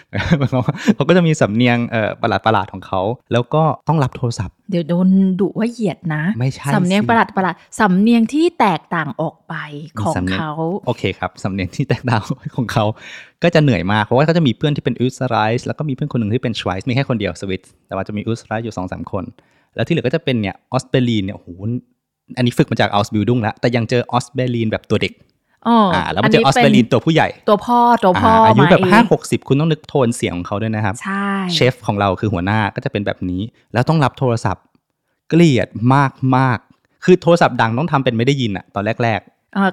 [0.94, 3.00] เขาก็จะมีสำเนียงเอ่อประหลาดประหลาดๆของเขา
[3.32, 5.08] แล้วก็ต้องรับโทรศัพท์ เดี๋ยวโดน
[5.40, 9.54] ดุว่าเหยียดนะ ไม่ใช่สำเนียงสิประหลาดประหลาดสำเนียงที่แตกต่างออกไป
[10.00, 10.52] ของสำเนียงเขา
[10.86, 12.20] โอเคครับสำเนียงที่แตกต่าง
[12.56, 12.84] ของเขา
[13.42, 19.24] ก็จะเหนื่อยมากเพราะว่าเขาจะมีเพื่อนที่เป็น Österreich แล้วก็มีเพื่อนคนหนึ่งที่เป็นชไวส์มีแค่คนเดียวสวิตแต่ว่าจะมี Österreich อยู่สองสามคน
[19.74, 21.48] แล้วที่เหลือก็จะเป็นเนี่ย Ostberlin เนี่ยโอ้โห
[22.36, 25.12] อันนี้ฝึกมาจาก Ausbildung แล้วแต่ยังเจอ Ostberlin แบบตัวเด็ก
[25.68, 33.42] อ๋ออ่าแล้วมันเจอ Ostberlin ตัวผู้ใหญ่ ตัวพ่อตัวพ่ออ่าอายุแบบมห้าหกสิบคุณต้องนึกโทนเสียงของเขาด้วยนะครับใช่เชฟของเราคือหัวหน้าก็จะเป็นแบบนี้
[33.72, 34.64] แล้วต้องรับโทรศัพท์
[35.28, 39.18] เกลียดมากมากๆคือโทรศัพท์ดังต้องทำเป็นไม่ได้ยินอะตอนแรกเอ่อ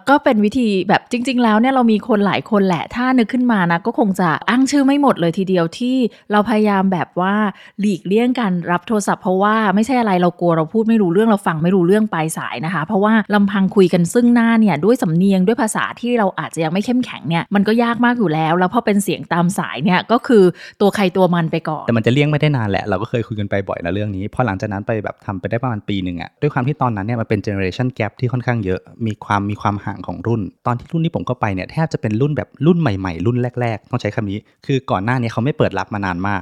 [0.10, 5.96] ก็เป็นวิธีแบบจริง ๆ แล้วเนี่ยเรามีคนหลายคนแหละ ถ้านึกขึ้นมานะก็คงจะอ้างชื่อไม่หมดเลยทีเดียวที่
[6.32, 7.34] เราพยายามแบบว่า
[7.80, 20.44] หลีกเลี่ยงการรับโทรศัพท์เพราะว่าไม่ใช่อะไรเรากลัวเราพูดไม่รู้เรื่องเราฟังไม่รู้เรื่องปลายสายนะคะ เพราะว่าลำพังคุยกันซึ่งหน้าเนี่ยด้วยสำเนียงด้วยภาษาที่เราอาจจะยังไม่เข้มแข็งเนี่ยมันก็ยากมากอยู่แล้ว แล้วพอเป็นเสียงตามสายเนี่ยก็คือ
[20.82, 36.42] ตัวใครตัวมันไปก่อนแต่มันจะเลี่ยงไม่ได้นานแหละเราก็เคยคุยกันไปบ่อยแล้วเรื่องนี้พอหลังจากนั้นไปแบบทำไปได้ประมาณปีหนึ่งอะด้วยความที่ตอนนั้นเนี่ยมันเป็นเจเนอเรชันแกรที่ค่อนข้างเยอะมีความมีความห่างของรุ่น ตอนที่รุ่นที่ผมเข้าไปเนี่ยแทบจะเป็นรุ่นแบบรุ่นใหม่ๆ รุ่นแรก ๆ ต้องใช้คำนี้ คือก่อนหน้านี้เขาไม่เปิดรับมานานมาก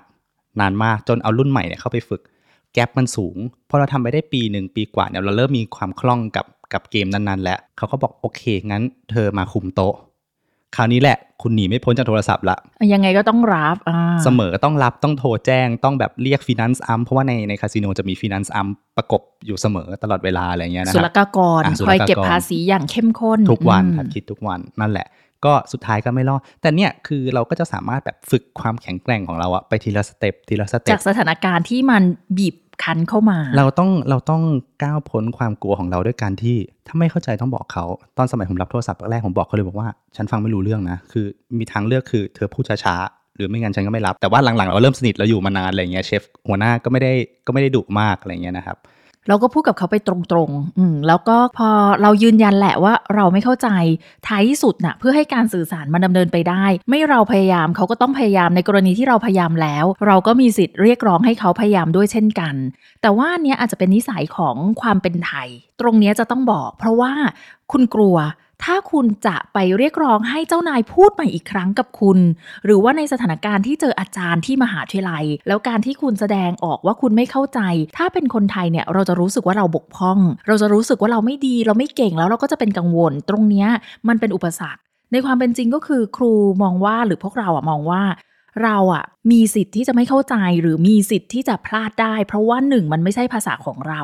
[0.60, 2.22] นานมากจนเอารุ่นใหม่เนี่ยเข้าไปฝึก
[2.74, 3.38] gap มันสูง
[3.70, 9.96] พอเราทำไปได้ปีหนึ่งปีกว่าเนี่ยเราเริ่มมีความคล่องกับกับเกมนั้นๆ แล้วเขาก็บอกโอเคงั้น เธอมาคุมโต๊ะ
[10.76, 12.58] คราวนี้แหละคุณหนีไม่พ้นจากโทรศัพท์ละ
[12.94, 25.08] ยังไงก็ต้องรับอ่าเสมอต้องรับต้องโทรแจ้งต้องแบบเรียกฟิน a นซ์อัมเพราะว่าในในคาสิโนจะมีฟิน a นซ์อัมประกบอยู่เสมอตลอดเวลาอะไรเงี้ยนะครับ ศุลกากรอะศุลกากรเก็บภาษีอย่างเข้มข้น ทุกวันอืมครับคิดทุกวันนั่นแหละ
[25.46, 32.04] ก็สุดท้ายก็ไม่รอดแต่เนี่ยคือเราก็จะสามารถแบบฝึกความแข็งแกร่งของเราอะไปทีละสเต็ปทีละสเต็จาปกสถานการณ์ที่มัน
[32.38, 34.42] บีบ คั้นเข้ามา เราต้องเราต้อง
[34.84, 37.86] ก้าวพ้นความกลัวของเราด้วยการที่ถ้าไม่เข้าใจต้องบอกเขา
[38.18, 41.26] ตอนสมัยผมรับโทรศัพท์แรกผมบอกเขาเลยบอกว่าฉันฟังไม่รู้เรื่องนะ คือ
[41.60, 47.14] มีทางเลือกคือเธอพูดช้าๆหรือไม่งั้นฉันก็ไม่รับ แต่ว่าหลังๆเราเริ่มสนิทเราอยู่มานานอะไรเงี้ยเชฟหัวหน้าก็ไม่ได้
[47.46, 48.78] ก็ไม่ได้ดุมากอะไรเงี้ยนะครับ
[49.28, 51.70] เราก็พูดกับเขาไปตรงๆอืมแล้วก็พอ
[52.02, 53.70] เรายืนยันแหละว่าเราไม่เข้าใจ
[54.28, 62.56] ท้ายที่สุดน่ะเพื่อให้การสื่อสารมันดำเนินไปได้ ไม่เราพยายามเขาก็ต้องพยายามในกรณีที่เราพยายามแล้ว เราก็มีสิทธิ์เรียกร้องให้เขาพยายามด้วยเช่นกัน
[63.02, 65.50] แต่ว่านเนี้ยอาจจะเป็นนิสัยของความเป็นไทย
[65.82, 67.12] ตรงเนี้ยจะต้องบอก เพราะว่า
[67.72, 68.16] คุณกลัว
[68.64, 72.20] ถ้าคุณจะไปเรียกร้องให้เจ้านายพูดใหม่อีกครั้งกับคุณ
[72.66, 77.60] หรือว่าในสถานการณ์ที่เจออาจารย์ที่มหาวิทยาลัย แล้วการที่คุณแสดงออกว่าคุณไม่เข้าใจ
[77.98, 83.68] ถ้าเป็นคนไทยเนี่ยเราจะรู้สึกว่าเราบกพร่อง เราจะรู้สึกว่าเราไม่ดี เราไม่เก่งแล้วเราก็จะเป็นกังวล ตรงนี้
[84.08, 86.32] มันเป็นอุปสรรค ในความเป็นจริงก็คือครู
[86.64, 88.04] มองว่าหรือพวกเราอะมองว่า
[88.64, 94.02] เราอะมีสิทธิ์ที่จะไม่เข้าใจหรือมีสิทธิ์ที่จะพลาดได้ เพราะว่าหนึ่งมันไม่ใช่ภาษาของเรา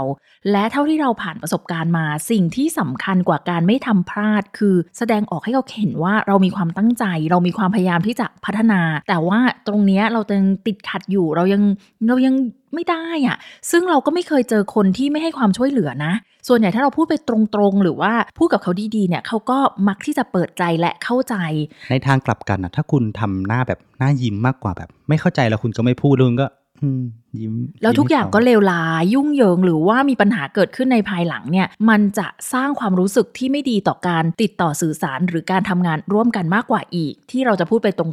[0.52, 11.64] และเท่าที่เราผ่านประสบการณ์มา สิ่งที่สำคัญกว่าการไม่ทำพลาด คือแสดงออกให้เขาเห็นว่าเรามีความตั้งใจ เรามีความพยายามที่จะพัฒนา แต่ว่าตรงนี้เรายังติดขัดอยู่เรายัง
[12.08, 12.36] เรายัง
[12.74, 13.38] ไม่ได้อะ
[13.72, 16.14] ซึ่งเราก็ไม่เคยเจอคนที่ไม่ให้ความช่วยเหลือนะ
[16.48, 17.36] ส่วนใหญ่ถ้าเราพูดไปตร
[17.72, 21.36] งๆ หรือว่าพูดกับเขาดีๆ เนี่ยเขาก็มักที่จะเปิดใจและเข้าใจ
[21.92, 26.48] ในทางกลับกันนะถ้าคุณทำหน้าแบบหน้ายิ้มมากกว่าแบบไม่เข้าใจแล้วคุณก็ไม่พูดแล้วคุณก็
[26.82, 27.04] อืม
[27.40, 38.12] ยิ้มแล้วทุกอย่างก็เลเลวร้ายยุ่งเหยิงหรือว่ามีปัญหาเกิดขึ้นในภายหลังเนี่ย มันจะสร้างความรู้สึกที่ไม่ดีต่อการติดต่อสื่อสารหรือการทำงานร่วมกันมากกว่าอีก ที่เราจะพูดไปตรง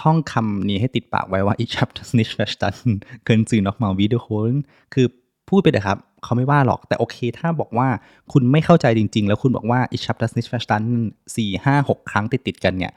[0.00, 2.92] ท่องคำนี้ให้ติดปากไว้ว่า ich habe das nicht verstanden
[3.26, 4.58] können Sie noch mal wiederholen
[4.94, 5.06] คือ
[5.48, 7.88] พูดไปเลยครับ เขาไม่ว่าหรอกแต่โอเค ถ้าบอกว่า
[8.32, 10.98] คุณไม่เข้าใจจริง ๆ แล้วคุณบอกว่า ich habe das nicht verstanden
[11.36, 12.92] สี่ห้าหกครั้งติดๆกันเนี่ย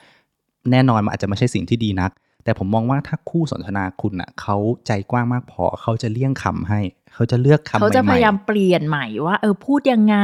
[0.72, 2.12] แน่นอนมันอาจจะไม่ใช่สิ่งที่ดีนัก
[2.46, 6.80] แต่ผมมองว่าถ้าคู่สนทนาคุณอะเขาใจกว้างมากพอเขาจะเลี่ยงคำให้
[7.14, 10.18] เขาจะเลือกคำใหม่ๆเขาจะพยายามเปลี่ยนใหม่ว่า เออพูดยังไง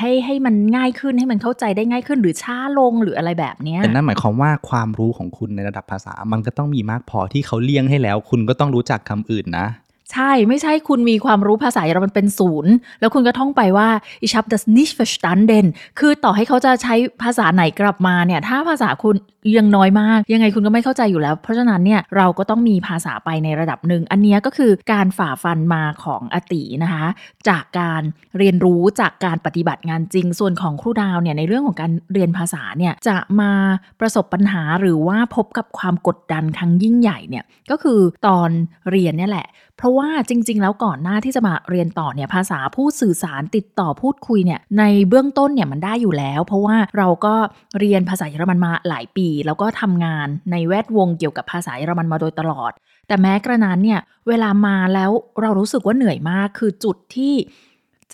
[0.00, 9.66] ให้ให้มันง่ายขึ้นให้มันเข้าใจได้ง่ายขึ้นหรือช้าลงหรืออะไรแบบเนี้ยแต่นั่นหมายความว่าความรู้ของคุณในระดับภาษามันก็ต้องมีมากพอที่เขาเลี่ยงให้แล้ว คุณก็ต้องรู้จักคำอื่นนะ
[10.12, 13.88] ใช่ ไม่ใช่คุณมีความรู้ภาษาเยอรมันเป็นศูนย์ แล้วคุณก็ท่องไปว่า
[14.24, 15.64] ich habe das nicht verstanden
[15.98, 19.16] คือต่อให้เขาจะใช้ภาษาไหนกลับมาเนี่ย ถ้าภาษาคุณ
[19.56, 27.06] ยังน้อยมาก ยังไงคุณก็ไม่เข้าใจอยู่แล้ว เพราะฉะนั้นเนี่ย เราก็ต้องมีภาษาไปในระดับหนึ่ง อันนี้ก็คือการฝ่าฟันมาของอตินะคะ
[27.48, 28.02] จากการ
[28.38, 33.52] เรียนรู้จากการปฏิบัติงานจริง ส่วนของครูดาวเนี่ยในเรื่องของการเรียนภาษาเนี่ยจะมา
[34.00, 38.50] ประสบปัญหาหรือว่าพบกับความกดดันครั้งยิ่งใหญ่เนี่ยก็คือตอน
[38.90, 47.34] เรียนเนี่ยแหละ เพราะว่าจริง ๆ แล้วก่อนหน้าที่จะมาเรียนต่อเนี่ยภาษาพูดสื่อสารติดต่อพูดคุยเนี่ยในเบื้องต้นเนี่ยมันได้อยู่แล้ว เพราะว่าเราก็
[47.78, 52.72] เรียนภาษาเยอรมันมาหลายปี แล้วก็ทำงานในแวดวงเกี่ยวกับภาษาเยอรมันมาโดยตลอด
[53.08, 55.10] แต่แม้กระนั้นเนี่ยเวลามาแล้ว
[55.40, 57.34] เรารู้สึกว่าเหนื่อยมาก คือจุดที่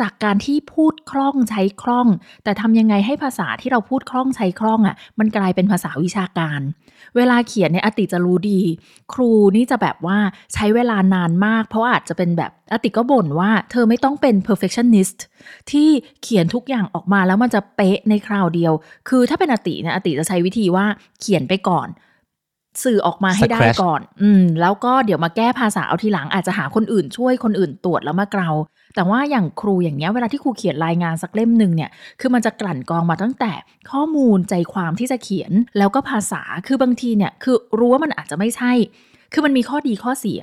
[0.00, 2.08] จากการที่พูดคล่องใช้คล่อง
[2.44, 6.60] แต่ทำยังไงให้ภาษาที่เราพูดคล่องใช้คล่องอะ่ะ มันกลายเป็นภาษาวิชาการ
[7.16, 8.60] เวลาเขียนเนี่ยอติจะรู้ดี
[9.12, 10.18] ครูนี่จะแบบว่า
[10.54, 15.18] ใช้เวลานานมาก เพราะอาจจะเป็นแบบอติก็บ่นว่า เธอไม่ต้องเป็น perfectionist
[15.70, 15.88] ที่
[16.22, 18.72] เขียนทุกอย่างออกมาแล้วมันจะเป๊ะในคราวเดียว
[19.08, 20.86] คือถ้าเป็นอติเนี่ยอติจะใช้วิธีว่า
[21.20, 21.88] เขียนไปก่อน
[22.84, 28.50] สื่อออกมาให้ได้ Scratch ก่อน อืม แล้วก็เดี๋ยวมาแก้ภาษาเอาทีหลังอาจจะหาคนอื่นช่วยคนอื่นตรวจแล้วมาเกลา
[28.94, 33.52] แต่ว่าอย่างครูอย่างเงี้ยเวลาที่ครูเขียนรายงานสักเล่มหนึ่งเนี่ย คือมันจะกลั่นกรองมาตั้งแต่
[33.90, 38.72] ข้อมูลใจความที่จะเขียน แล้วก็ภาษาคือบางทีเนี่ย คือรู้ว่ามันอาจจะไม่ใช่
[39.34, 40.42] คือมันมีข้อดีข้อเสีย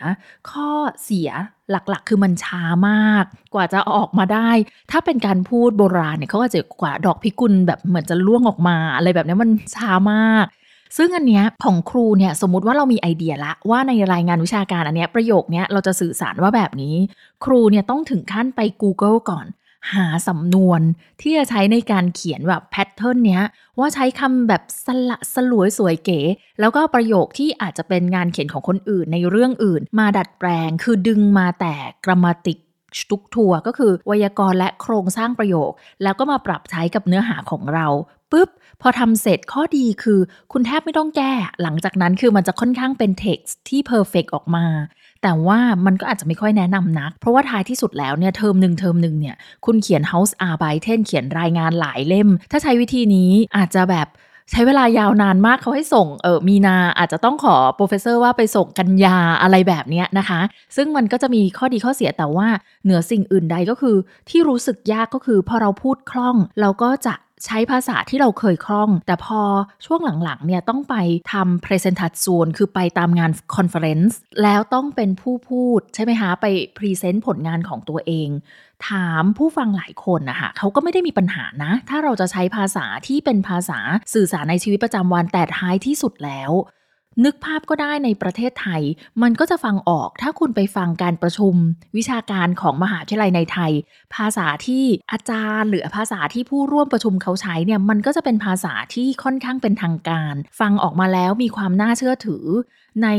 [0.52, 0.70] ข้อ
[1.04, 1.30] เสีย
[1.72, 4.50] หลักๆ คือมันช้ามาก กว่าจะเอาออกมาได้
[4.92, 10.46] ถ้าเป็นการพูดโบราณเนี่ยเขาก็จะกว่าดอกพิกุลแบบเหมือนจะล่วงออกมา อะไรแบบนี้มันช้ามาก
[10.98, 16.96] ซึ่งอันเนี้ยของครูเนี่ยสมมติว่าเรามีไอเดียละว่าในรายงานวิชาการอันเนี้ยประโยคเนี้ยเราจะสื่อสารว่าแบบนี้
[17.46, 19.48] ครูเนี่ยต้องถึงขั้นไป Google ก่อน
[19.94, 20.82] หาสำนวน
[21.22, 23.44] ที่จะใช้ในการเขียนแบบ pattern เนี้ย
[23.80, 26.20] ว่าใช้คำแบบสละสลวยสวยเก๋
[26.60, 31.76] แล้วก็ประโยคที่อาจจะเป็นงานเขียนของคนอื่นในเรื่องอื่น มาดัดแปลงคือดึงมาแต่
[32.06, 32.58] กร m มติก
[33.00, 35.72] สตุกทัวก็คือไวยากรณ์และโครงสร้างประโยค
[36.04, 37.88] แล้วก็มาปรับใช้กับเนื้อหาของเรา
[38.32, 38.50] ปุ๊บ
[38.82, 40.20] พอทำเสร็จข้อดีคือ
[40.52, 44.66] คุณแทบไม่ต้องแก้ หลังจากนั้นคือมันจะค่อนข้างเป็น text ที่ perfect ออกมา
[45.24, 54.08] แต่ว่ามันก็อาจจะไม่ค่อยแนะนำนัก เพราะว่าท้ายที่สุดแล้วเนี่ยเทอมหนึ่งเทอมหนึ่งเนี่ยคุณเขียน House a r b e i t e n เขียนรายงานหลายเล่ม ถ้าใช้วิธีนี้อาจจะแบบ
[54.52, 60.40] ใช้เวลายาวนานมากเขาให้ส่งเออมีนาอาจจะต้องขอ Professor ว่าไปส่งกันยาอะไรแบบเนี้ยนะคะ
[60.76, 62.48] ซึ่งมันก็จะมีข้อดีข้อเสียแต่ว่า
[62.84, 63.96] เหนือสิ่งอื่นใดก็คือ
[64.30, 67.14] ที่รู้สึกยากก็คือพอเราพูดคล่อง เราก็จะ
[67.46, 69.42] ใช้ภาษาที่เราเคยคล่อง แต่พอ
[69.86, 70.96] ช่วงหลังๆเนี่ยต้องไป
[71.34, 76.46] ทำ presentation คือไปตามงาน conference แล้วต้องเป็นผู้พูดใช่ไหมคะไป
[76.78, 78.30] present ผลงานของตัวเอง
[78.90, 83.80] ถามผู้ฟังหลายคนนะคะเขาก็ไม่ได้มีปัญหานะ ถ้าเราจะใช้ภาษาที่เป็นภาษา
[84.14, 86.52] สื่อสารในชีวิตประจำวันแต่ท้ายที่สุดแล้ว
[87.26, 88.82] นึกภาพก็ได้ในประเทศไทย
[89.22, 91.56] มันก็จะฟังออกถ้าคุณไปฟังการประชุม
[91.98, 93.72] วิชาการของมหาวิทยาลัยในไทย
[94.16, 102.46] ภาษาที่อาจารย์ หรือภาษาที่ผู้ร่วมประชุมเขาใช้เนี่ยมันก็จะเป็นภาษาที่ค่อนข้างเป็นทางการ ฟังออกมาแล้วมีความน่าเชื่อถือ
[103.04, 103.10] ใน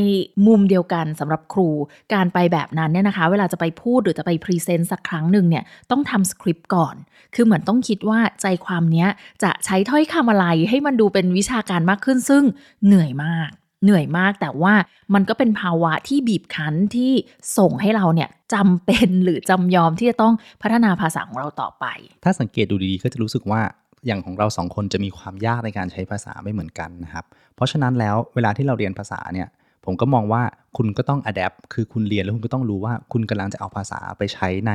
[0.47, 1.69] มุมเดียวกันสำหรับครู
[2.13, 6.95] การไปแบบนั้นเนี่ยนะคะ เวลาจะไปพูดหรือจะไปพรีเซนต์สักครั้งหนึ่งเนี่ยต้องทำสคริปต์ก่อน
[7.35, 9.09] คือเหมือนต้องคิดว่าใจความเนี้ย
[9.43, 12.43] จะใช้ถ้อยคำอะไรให้มันดูเป็นวิชาการมากขึ้นซึ่ง
[12.85, 13.49] เหนื่อยมาก
[13.83, 14.73] เหนื่อยมากแต่ว่า
[15.13, 17.11] มันก็เป็นภาวะที่บีบคั้นที่
[17.57, 21.85] ส่งให้เราเนี่ยจำเป็นหรือจำยอมที่จะต้องพัฒนาภาษาของเราต่อไป
[22.23, 23.61] ถ้าสังเกตดูดีๆก็จะรู้สึกว่า
[24.05, 29.47] อย่างของเราสองคนจะมีความยากในการใช้ภาษาไม่เหมือนกันนะครับ เพราะฉะนั้นแล้วเวลาที่เราเรียนภาษาเนี่ย
[29.85, 30.41] ผมก็มองว่า
[30.77, 34.73] คุณก็ต้อง adapt คือคุณเรียนแล้วคุณก็ต้องรู้ว่าคุณกำลังจะเอาภาษาไปใช้ใน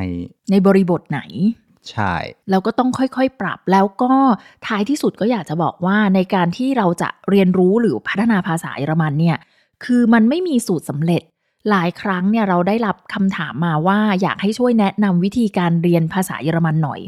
[0.51, 1.21] ในบริบทไหน
[1.91, 2.15] ใช่
[2.51, 4.13] แล้วก็ต้องค่อยๆ ปรับแล้วก็
[4.67, 9.37] ท้ายที่สุดก็อยากจะบอกว่าในการที่เราจะเรียนรู้หรือพัฒนาภาษาเยอรมันเนี่ย
[9.85, 11.23] คือมันไม่มีสูตรสำเร็จ
[11.71, 17.01] หลายครั้งเนี่ยเราได้รับคำถามมาว่าอยากให้ช่วยแนะนำวิธีการเรียนภาษาเยอรมันหน่อย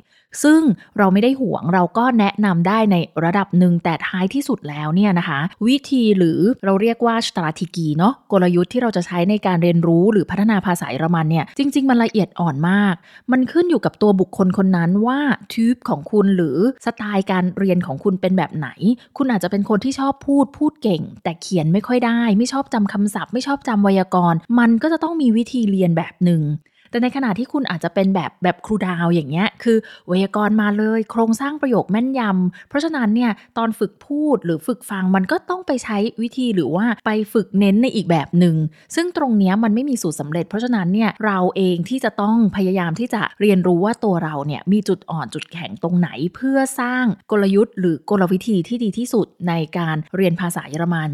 [0.42, 0.60] ซึ่ง
[0.98, 12.94] เราไม่ได้ห่วงเราก็แนะนำได้ในระดับหนึ่งแต่ท้ายที่สุดแล้วเนี่ยนะคะ วิธีหรือเราเรียกว่า strategy เนาะกลยุทธ์ที่เราจะใช้ในการเรียนรู้หรือพัฒนาภาษาเยอรมันเนี่ยจริง ๆ มันละเอียดอ่อนมาก
[13.32, 15.20] มันขึ้นอยู่กับตัวบุคคลคนนั้นว่า
[15.52, 18.68] ทูบของคุณหรือสไตล์การเรียนของคุณเป็นแบบไหน
[19.16, 26.42] คุณอาจจะเป็นคนที่ชอบพูดพูดเก่ง แต่เขียนไม่ค่อยได้ ไม่ชอบจำคำศัพท์ ไม่ชอบจำไวยากรณ์ มันก็จะต้องมีวิธีเรียนแบบหนึ่ง
[26.90, 38.56] แต่ในขณะที่คุณอาจจะเป็นแบบแบบครูดาวอย่างเงี้ย คือไวยากรณ์มาเลย โครงสร้างประโยคแม่นยำเพราะฉะนั้นเนี่ยตอนฝึกพูดหรือฝึกฟังมันก็ต้องไปใช้วิธีหรือว่าไปฝึกเน้นในอีกแบบหนึ่ง
[38.94, 51.10] ซึ่งตรงเนี้ยมันไม่มีสูตรสำเร็จ เพราะฉะนั้นเนี่ยเราเองที่จะต้องพยายามที่จะเรียนรู้ว่าตัวเราเนี่ยมีจุดอ่อนจุดแข็งตรงไหน เพื่อสร้างกลยุทธ์ หรือกลวิธีที่ดีที่สุดในการเรียนภาษาเยอรมัน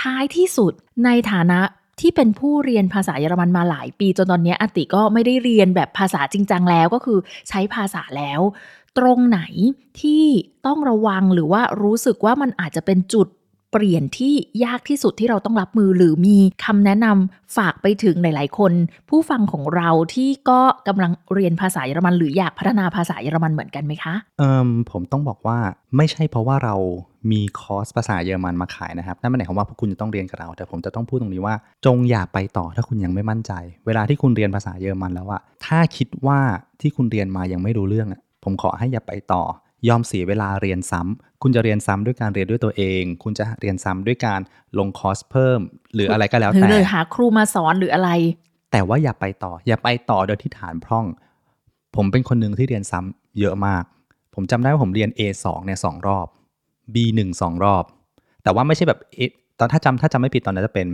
[0.00, 0.72] ท้ายที่สุด
[1.04, 1.60] ในฐานะ
[2.00, 8.40] ที่เป็นผู้เรียนภาษาเยอรมันมาหลายปีจนตอนนี้อติก็ไม่ได้เรียนแบบภาษาจริงจังแล้วก็คือใช้ภาษาแล้ว
[8.98, 9.40] ตรงไหน
[10.00, 10.24] ที่
[10.66, 13.28] ต้องระวังหรือว่ารู้สึกว่ามันอาจจะเป็นจุด
[13.76, 14.34] เปลี่ยนที่
[14.64, 18.72] ยากที่สุดที่เราต้องรับมือหรือมีคำแนะนำฝากไปถึงหลาย ๆ คน
[19.08, 25.58] ผู้ฟังของเราที่ก็กำลังเรียนภาษาเยอรมัน หรืออยากพัฒนาภาษาเยอรมันเหมือนกันไหมคะเอิมผมต้องบอกว่า
[25.96, 26.74] ไม่ใช่เพราะว่าเรา
[27.30, 31.54] มีคอร์สภาษาเยอรมันมาขายนะครับนั่นหมายความว่าพวกคุณจะต้องเรียนกับเรา แต่ผมจะต้องพูดตรงนี้ว่า
[31.86, 33.52] จงอย่าไปต่อถ้าคุณยังไม่มั่นใจ
[33.86, 36.38] เวลาที่คุณเรียนภาษาเยอรมันแล้วอะถ้าคิดว่า
[36.80, 39.42] ที่คุณเรียนมายังไม่รู้เรื่องอะผมขอให้อย่าไปต่อ
[39.88, 44.40] ยอมเสียเวลาเรียนซ้ำคุณจะเรียนซ้ำด้วยการเรียนด้วยตัวเอง คุณจะเรียนซ้ำด้วยการ
[44.78, 45.60] ลงคอร์สเพิ่ม
[45.94, 48.10] หรืออะไรก็แล้วหรือแต่เลยหาครูมาสอนหรืออะไร
[48.72, 51.06] แต่ว่าอย่าไปต่อ อย่าไปต่อโดยที่ฐานพร่อง
[51.96, 53.84] ผมเป็นคนหนึ่งที่เรียนซ้ำเยอะมาก
[54.34, 56.26] ผมจำได้ว่าผมเรียน A2 เนี่ยสองรอบ
[56.94, 57.84] B1 สองรอบ
[58.42, 59.20] แต่ว่าไม่ใช่แบบ A
[59.58, 60.88] ตอนถ้าจำถ้าจำไม่ผิดตอนนั้นจะเป็น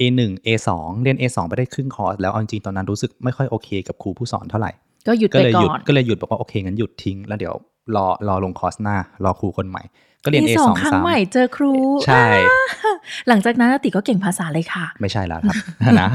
[0.00, 0.68] A1 A2
[1.02, 4.70] เรียน A2 ไปได้ครึ่งคอร์สแล้วเอาจริงๆตอนนั้นรู้สึกไม่ค่อยโอเค กับครูผู้สอนเท่าไหร่
[5.06, 7.54] ก็หยุดก็ไปเลยหยุดก่อนก็เลยหยุดบอกว่าโอเคงั้นหยุดทิ้งแล้วเดี๋ยว
[7.96, 9.82] รอรอลงคอร์สหน้ารอครูคนใหม่
[10.24, 11.72] ก็เรียนมี A2 สองครั้งซ้ำใหม่เจอครู
[12.06, 12.96] ใช่อ่า
[13.28, 15.56] หลังจากนั้นอติก็เก่งภาษาเลยค่ะ ไม่ใช่แล้วครับ
[16.00, 16.08] นะ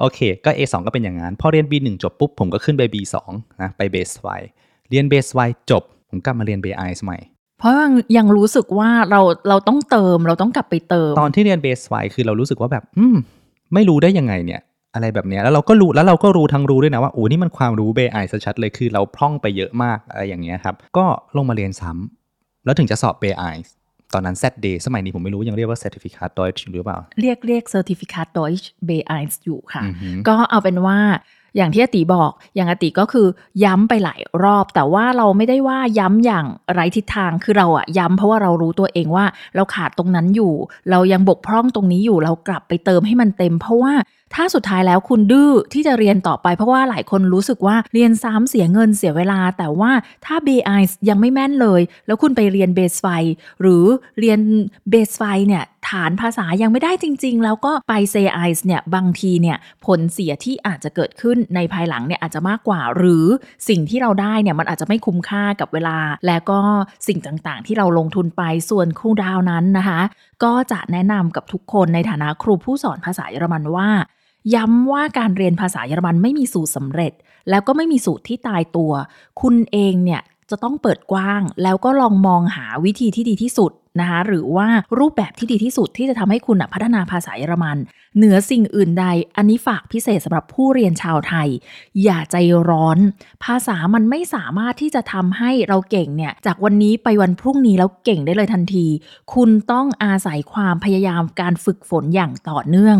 [0.00, 3.16] โอเค ก็ A2 ก็เป็นอย่างนั้น พอเรียน B1 จบปุ๊บ ผมก็ขึ้นไป B2
[3.62, 4.40] นะไป Base Y
[4.90, 7.18] เรียน Base Y จบ ผมกลับมาเรียน BI ใหม่
[7.58, 13.16] เพราะยังยังรู้สึกว่าเราเราต้องเติมเราต้องกลับไปเติม ตอนที่เรียน Base Y คือเรารู้สึกว่าแบบ อืม
[13.74, 14.62] ไม่รู้ได้ยังไงเนี่ย
[14.94, 21.04] อะไรแบบเนี้ยแล้วเราก็รู้แล้วเราก็รู้ทั้งรู้ด้วยนะว่าโอ้นี่มันความรู้ BI ชัดๆเลยคือเราพร่องไปเยอะมากอะไรอย่างเงี้ยครับก็
[21.36, 23.54] ลงมาเรียนซ้ำแล้วถึงจะสอบ BI
[24.14, 30.98] ตอนนั้น ZD สมัยนี้ผมไม่รู้ยังเรียกว่า Certificate Deutsch หรือเปล่า เรียกเรียก Certificate Deutsch B1 อยู่ค่ะอือหือก็เอาเป็นว่า
[31.56, 33.26] อย่างที่อติบอก อย่างอติก็คือ
[33.64, 39.24] ย้ำไปหลายรอบ แต่ว่าเราไม่ได้ว่าย้ำอย่างไร้ทิศทาง คือเราอะย้ำเพราะว่าเรารู้ตัวเองว่า
[39.54, 40.52] เราขาดตรงนั้นอยู่
[40.90, 43.92] เรายังบกพร่องตรงนี้อยู่ เรากลับไปเติมให้มันเต็ม เพราะว่า
[44.34, 49.92] ถ้าสุดท้ายแล้วคุณดื้อที่จะเรียนต่อไปเพราะว่าหลายคนรู้สึกว่าเรียนซ้ำเสียเงินเสียเวลา แต่ว่า
[50.24, 50.70] ถ้า B1
[51.08, 53.06] ยังไม่แม่นเลย แล้วคุณไปเรียนเบสไฟ
[53.60, 53.84] หรือ
[54.18, 54.40] เรียน
[54.90, 63.26] เบสไฟเนี่ยฐานภาษายังไม่ได้จริง ๆ แล้วก็ไปเซไอส์เนี่ยบางทีเนี่ยผลเสียที่อาจจะเกิดขึ้นในภายหลังเนี่ยอาจจะมากกว่า หรือ
[63.68, 66.60] สิ่งที่เราได้เนี่ยมันอาจจะไม่คุ้มค่ากับเวลา และก็
[67.08, 70.00] สิ่งต่างๆ ที่เราลงทุนไปส่วนครูดาวนั้นนะคะ
[70.44, 73.88] ก็จะแนะนำกับทุกคนในฐานะครูผู้สอนภาษาเยอรมันว่า
[74.54, 77.12] ย้ำว่าการเรียนภาษาเยอรมันไม่มีสูตรสำเร็จ
[77.50, 78.92] แล้วก็ไม่มีสูตรที่ตายตัว
[79.40, 87.76] คุณเองเนี่ยจะต้องเปิดกว้าง แล้วก็ลองมองหาวิธีที่ดีที่สุดนะคะหรือว่ารูปแบบที่ดีที่สุดที่จะทำให้คุณพัฒนาภาษาเยอรมัน
[88.16, 89.06] เหนือสิ่งอื่นใด
[89.36, 91.48] อันนี้ฝากพิเศษสำหรับผู้เรียนชาวไทย
[92.02, 92.36] อย่าใจ
[92.70, 92.98] ร้อน
[93.44, 98.86] ภาษามันไม่สามารถที่จะทำให้เราเก่งเนี่ย จากวันนี้ไปวันพรุ่งนี้แล้วเก่งได้เลยทันที
[99.34, 102.98] คุณต้องอาศัยความพยายามการฝึกฝนอย่างต่อเนื่อง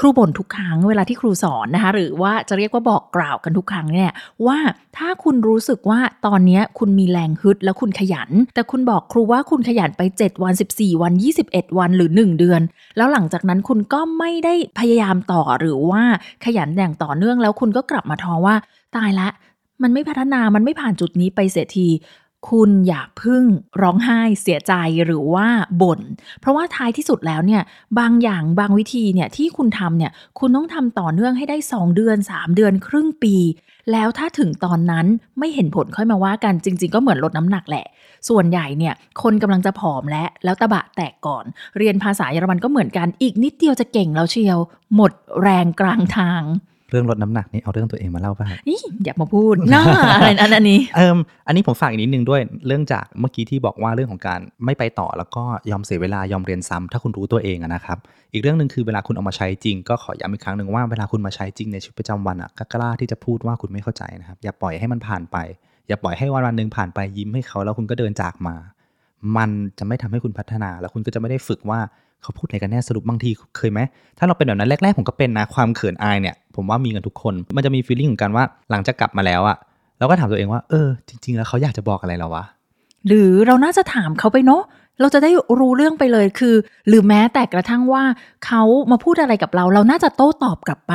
[0.00, 4.10] ครูบ่นทุกครั้งเวลาที่ครูสอนนะคะ หรือว่าจะเรียกว่าบอกกล่าวกันทุกครั้งเนี่ย
[4.46, 4.58] ว่า
[4.96, 11.12] ถ้าคุณรู้สึกว่าตอนนี้คุณมีแรงฮึดแล้วคุณขยัน แต่คุณบอกครูว่าคุณขยันไป 7 วัน 14 วัน
[11.46, 12.60] 21 วันหรือ 1 เดือน
[12.96, 16.02] แล้วหลังจากนั้นคุณก็ไม่ได้พยายามต่อหรือว่า
[16.44, 18.54] ขยันอย่างต่อเนื่องแล้วคุณก็กลับมาท้อว่า
[18.96, 19.28] ตายละ
[19.82, 21.88] มันไม่พัฒนามันไม่ผ่านจุดนี้ไปเสียที
[22.50, 23.44] คุณอย่าพึ่ง
[23.82, 24.72] ร้องไห้เสียใจ
[25.04, 25.48] หรือว่า
[25.82, 26.00] บ่น
[26.40, 27.62] เพราะว่าท้ายที่สุดแล้วเนี่ย
[27.98, 33.36] บางอย่างบางวิธีเนี่ยที่คุณทำเนี่ยคุณต้องทำต่อเนื่องให้ได้ 2 เดือน 3 เดือนครึ่งปี
[33.92, 35.06] แล้วถ้าถึงตอนนั้น
[35.38, 37.86] ไม่เห็นผลค่อยมาว่ากันจริง ๆ ก็เหมือนลดน้ำหนักแหละ
[38.28, 41.44] ส่วนใหญ่เนี่ยคนกำลังจะผอมและแล้วตะบะแตกก่อน
[41.78, 44.58] เรียนภาษาเยอรมันก็เหมือนกันอีกนิดเดียวจะเก่งแล้วเชียว
[44.94, 46.42] หมดแรงกลางทาง
[46.90, 49.82] เรื่องลดน้ำหนักนี่เอาเรื่องตัวเองมาเล่าป่ะนี่อย่ามาพูดน่า
[50.14, 57.98] อะไรอันอันนี้เอิมอันนี้ผมฝากอีกนิดนึงด้วย เรื่องจากเมื่อกี้ที่บอกว่าเรื่องของการไม่ไปต่อแล้วก็ยอมเสียเวลายอมเรียนซ้ำถ้าคุณรู้ตัวเองอะนะครับ
[58.32, 65.36] อีกเรื่องหนึ่งคือเวลาคุณเอามาใช้จริง ก็ขอย้ำอีกครั้งหนึ่งว่าเวลาคุณมาใช้จริงในชีวิตประจำวันอะก็กล้าที่จะพูดว่าคุณไม่เข้าใจนะครับ อย่าปล่อยให้มันผ่านไป
[65.88, 68.56] อย่าปล่อยให้วันวันหนึ่งผ่านไปยิ้มให้เขาแล้วคุณก็เดินจากมา
[69.36, 71.80] มันจะไม่ทำให้คุณพัฒนา แล้วคุณก็จะไม่ได้ฝึกว่า
[72.22, 73.80] เขาพูดอะไรกันแน่สรุปบางทีเคยไหม
[74.18, 79.56] ถ้าเราเป็นแบบนั้นแรกๆผมก็เป็นนะความเขินอายเนี่ย ผมว่ามีกันทุกคน มันจะมีฟีลลิ่งของกันว่าหลังจากกลับมาแล้วอะ
[79.98, 82.44] เราก็ถามตัวเองว่า เออ จริง ๆ แล้วเขาอยากจะบอกอะไรเราวะ
[83.06, 84.62] หรือเราน่าจะถามเขาไปเนาะ
[85.00, 86.54] เราจะได้รู้เรื่องไปเลยคือ
[86.88, 88.04] หรือแม้แต่กระทั่งว่า
[88.46, 90.94] เขามาพูดอะไรกับเรา เราน่าจะโต้ตอบกลับไป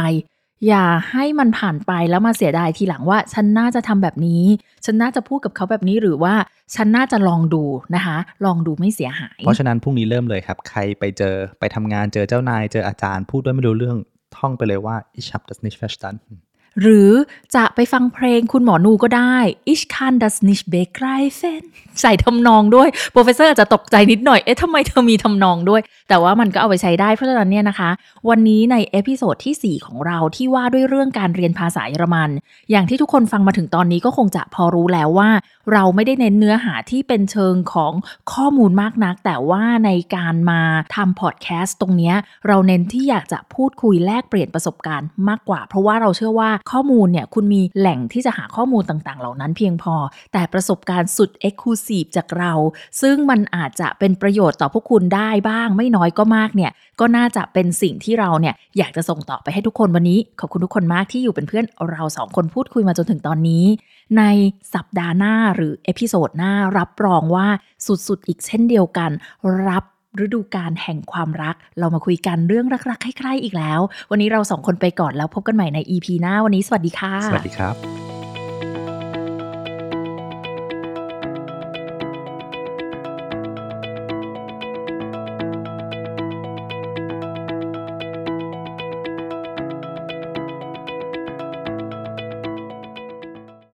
[0.67, 4.43] อย่าให้มันผ่านไปแล้วมาเสียดายทีหลังว่า ฉันน่าจะทำแบบนี้
[4.85, 6.35] ฉันน่าจะพูดกับเขาแบบนี้หรือว่า
[6.75, 7.63] ฉันน่าจะลองดู
[7.95, 13.97] นะคะ ลองดูไม่เสียหาย เพราะฉะนั้นพรุ่งนี้เริ่มเลยครับ ใครไปเจอไปทำงานเจอเจ้านายเจออาจารย์ พูดด้วยไม่รู้เรื่อง
[14.37, 16.33] ท่องไปเลยว่า ich hab das nicht verstanden
[16.81, 17.11] หรือ
[17.55, 19.37] จะไปฟังเพลงคุณหมอนูก็ได้
[19.73, 21.61] Ich kann das nicht begreifen
[22.01, 27.89] ใส่ทำนองด้วย Professor อาจจะตกใจนิดหน่อย เอ๊ะทำไมเธอมีทำนองด้วยแต่ว่ามันก็เอาไปใช้ได้เพราะฉะนั้นเนี่ยนะคะ
[28.29, 32.29] วันนี้ใน episode ที่ 4 ของเราที่ว่าด้วยเรื่องการเรียนภาษาเยอรมัน
[32.71, 35.29] อย่างที่ทุกคนฟังมาถึงตอนนี้ก็คงจะพอรู้แล้วว่า
[35.73, 37.93] เราไม่ได้เน้นเนื้อหาที่เป็นเชิงของ
[38.33, 40.61] ข้อมูลมากนัก แต่ว่าในการมา
[40.95, 42.13] ทำพอดแคสต์ตรงนี้
[42.47, 49.95] เราเน้นที่อยากจะพูดคุยแลกเปลี่ยนประสบการณ์มากกว่า เพราะว่าเราเชื่อว่าข้อมูลเนี่ยคุณมีแหล่งที่จะหาข้อมูลต่างๆ เหล่านั้นเพียงพอ
[50.33, 52.53] แต่ประสบการณ์สุด exclusive จากเรา
[53.01, 63.65] ซึ่งมันอาจจะเป็นประโยชน์ต่อพวกคุณได้บ้างไม่น้อยก็มากเนี่ยก็น่าจะเป็นสิ่งที่เราเนี่ยอยากจะส่งต่อไปให้ทุกคนวันนี้ ขอบคุณทุกคนมากที่อยู่เป็นเพื่อนเราสองคนพูดคุยมาจนถึงตอนนี้
[64.17, 64.23] ใน
[64.73, 67.47] สัปดาห์หน้าหรือ episode หน้ารับรองว่า
[68.07, 69.11] สุดๆ อีกเช่นเดียวกัน
[69.67, 69.83] รับ
[70.23, 73.79] ฤดูกาลแห่งความรัก เรามาคุยกันเรื่องรักๆใคร่ๆอีกแล้ว
[74.11, 78.12] วันนี้เราสองคนไปก่อนแล้วพบกันใหม่ใน EP หน้าวันนี้สวัสดีค่ะ สวัสดีครับ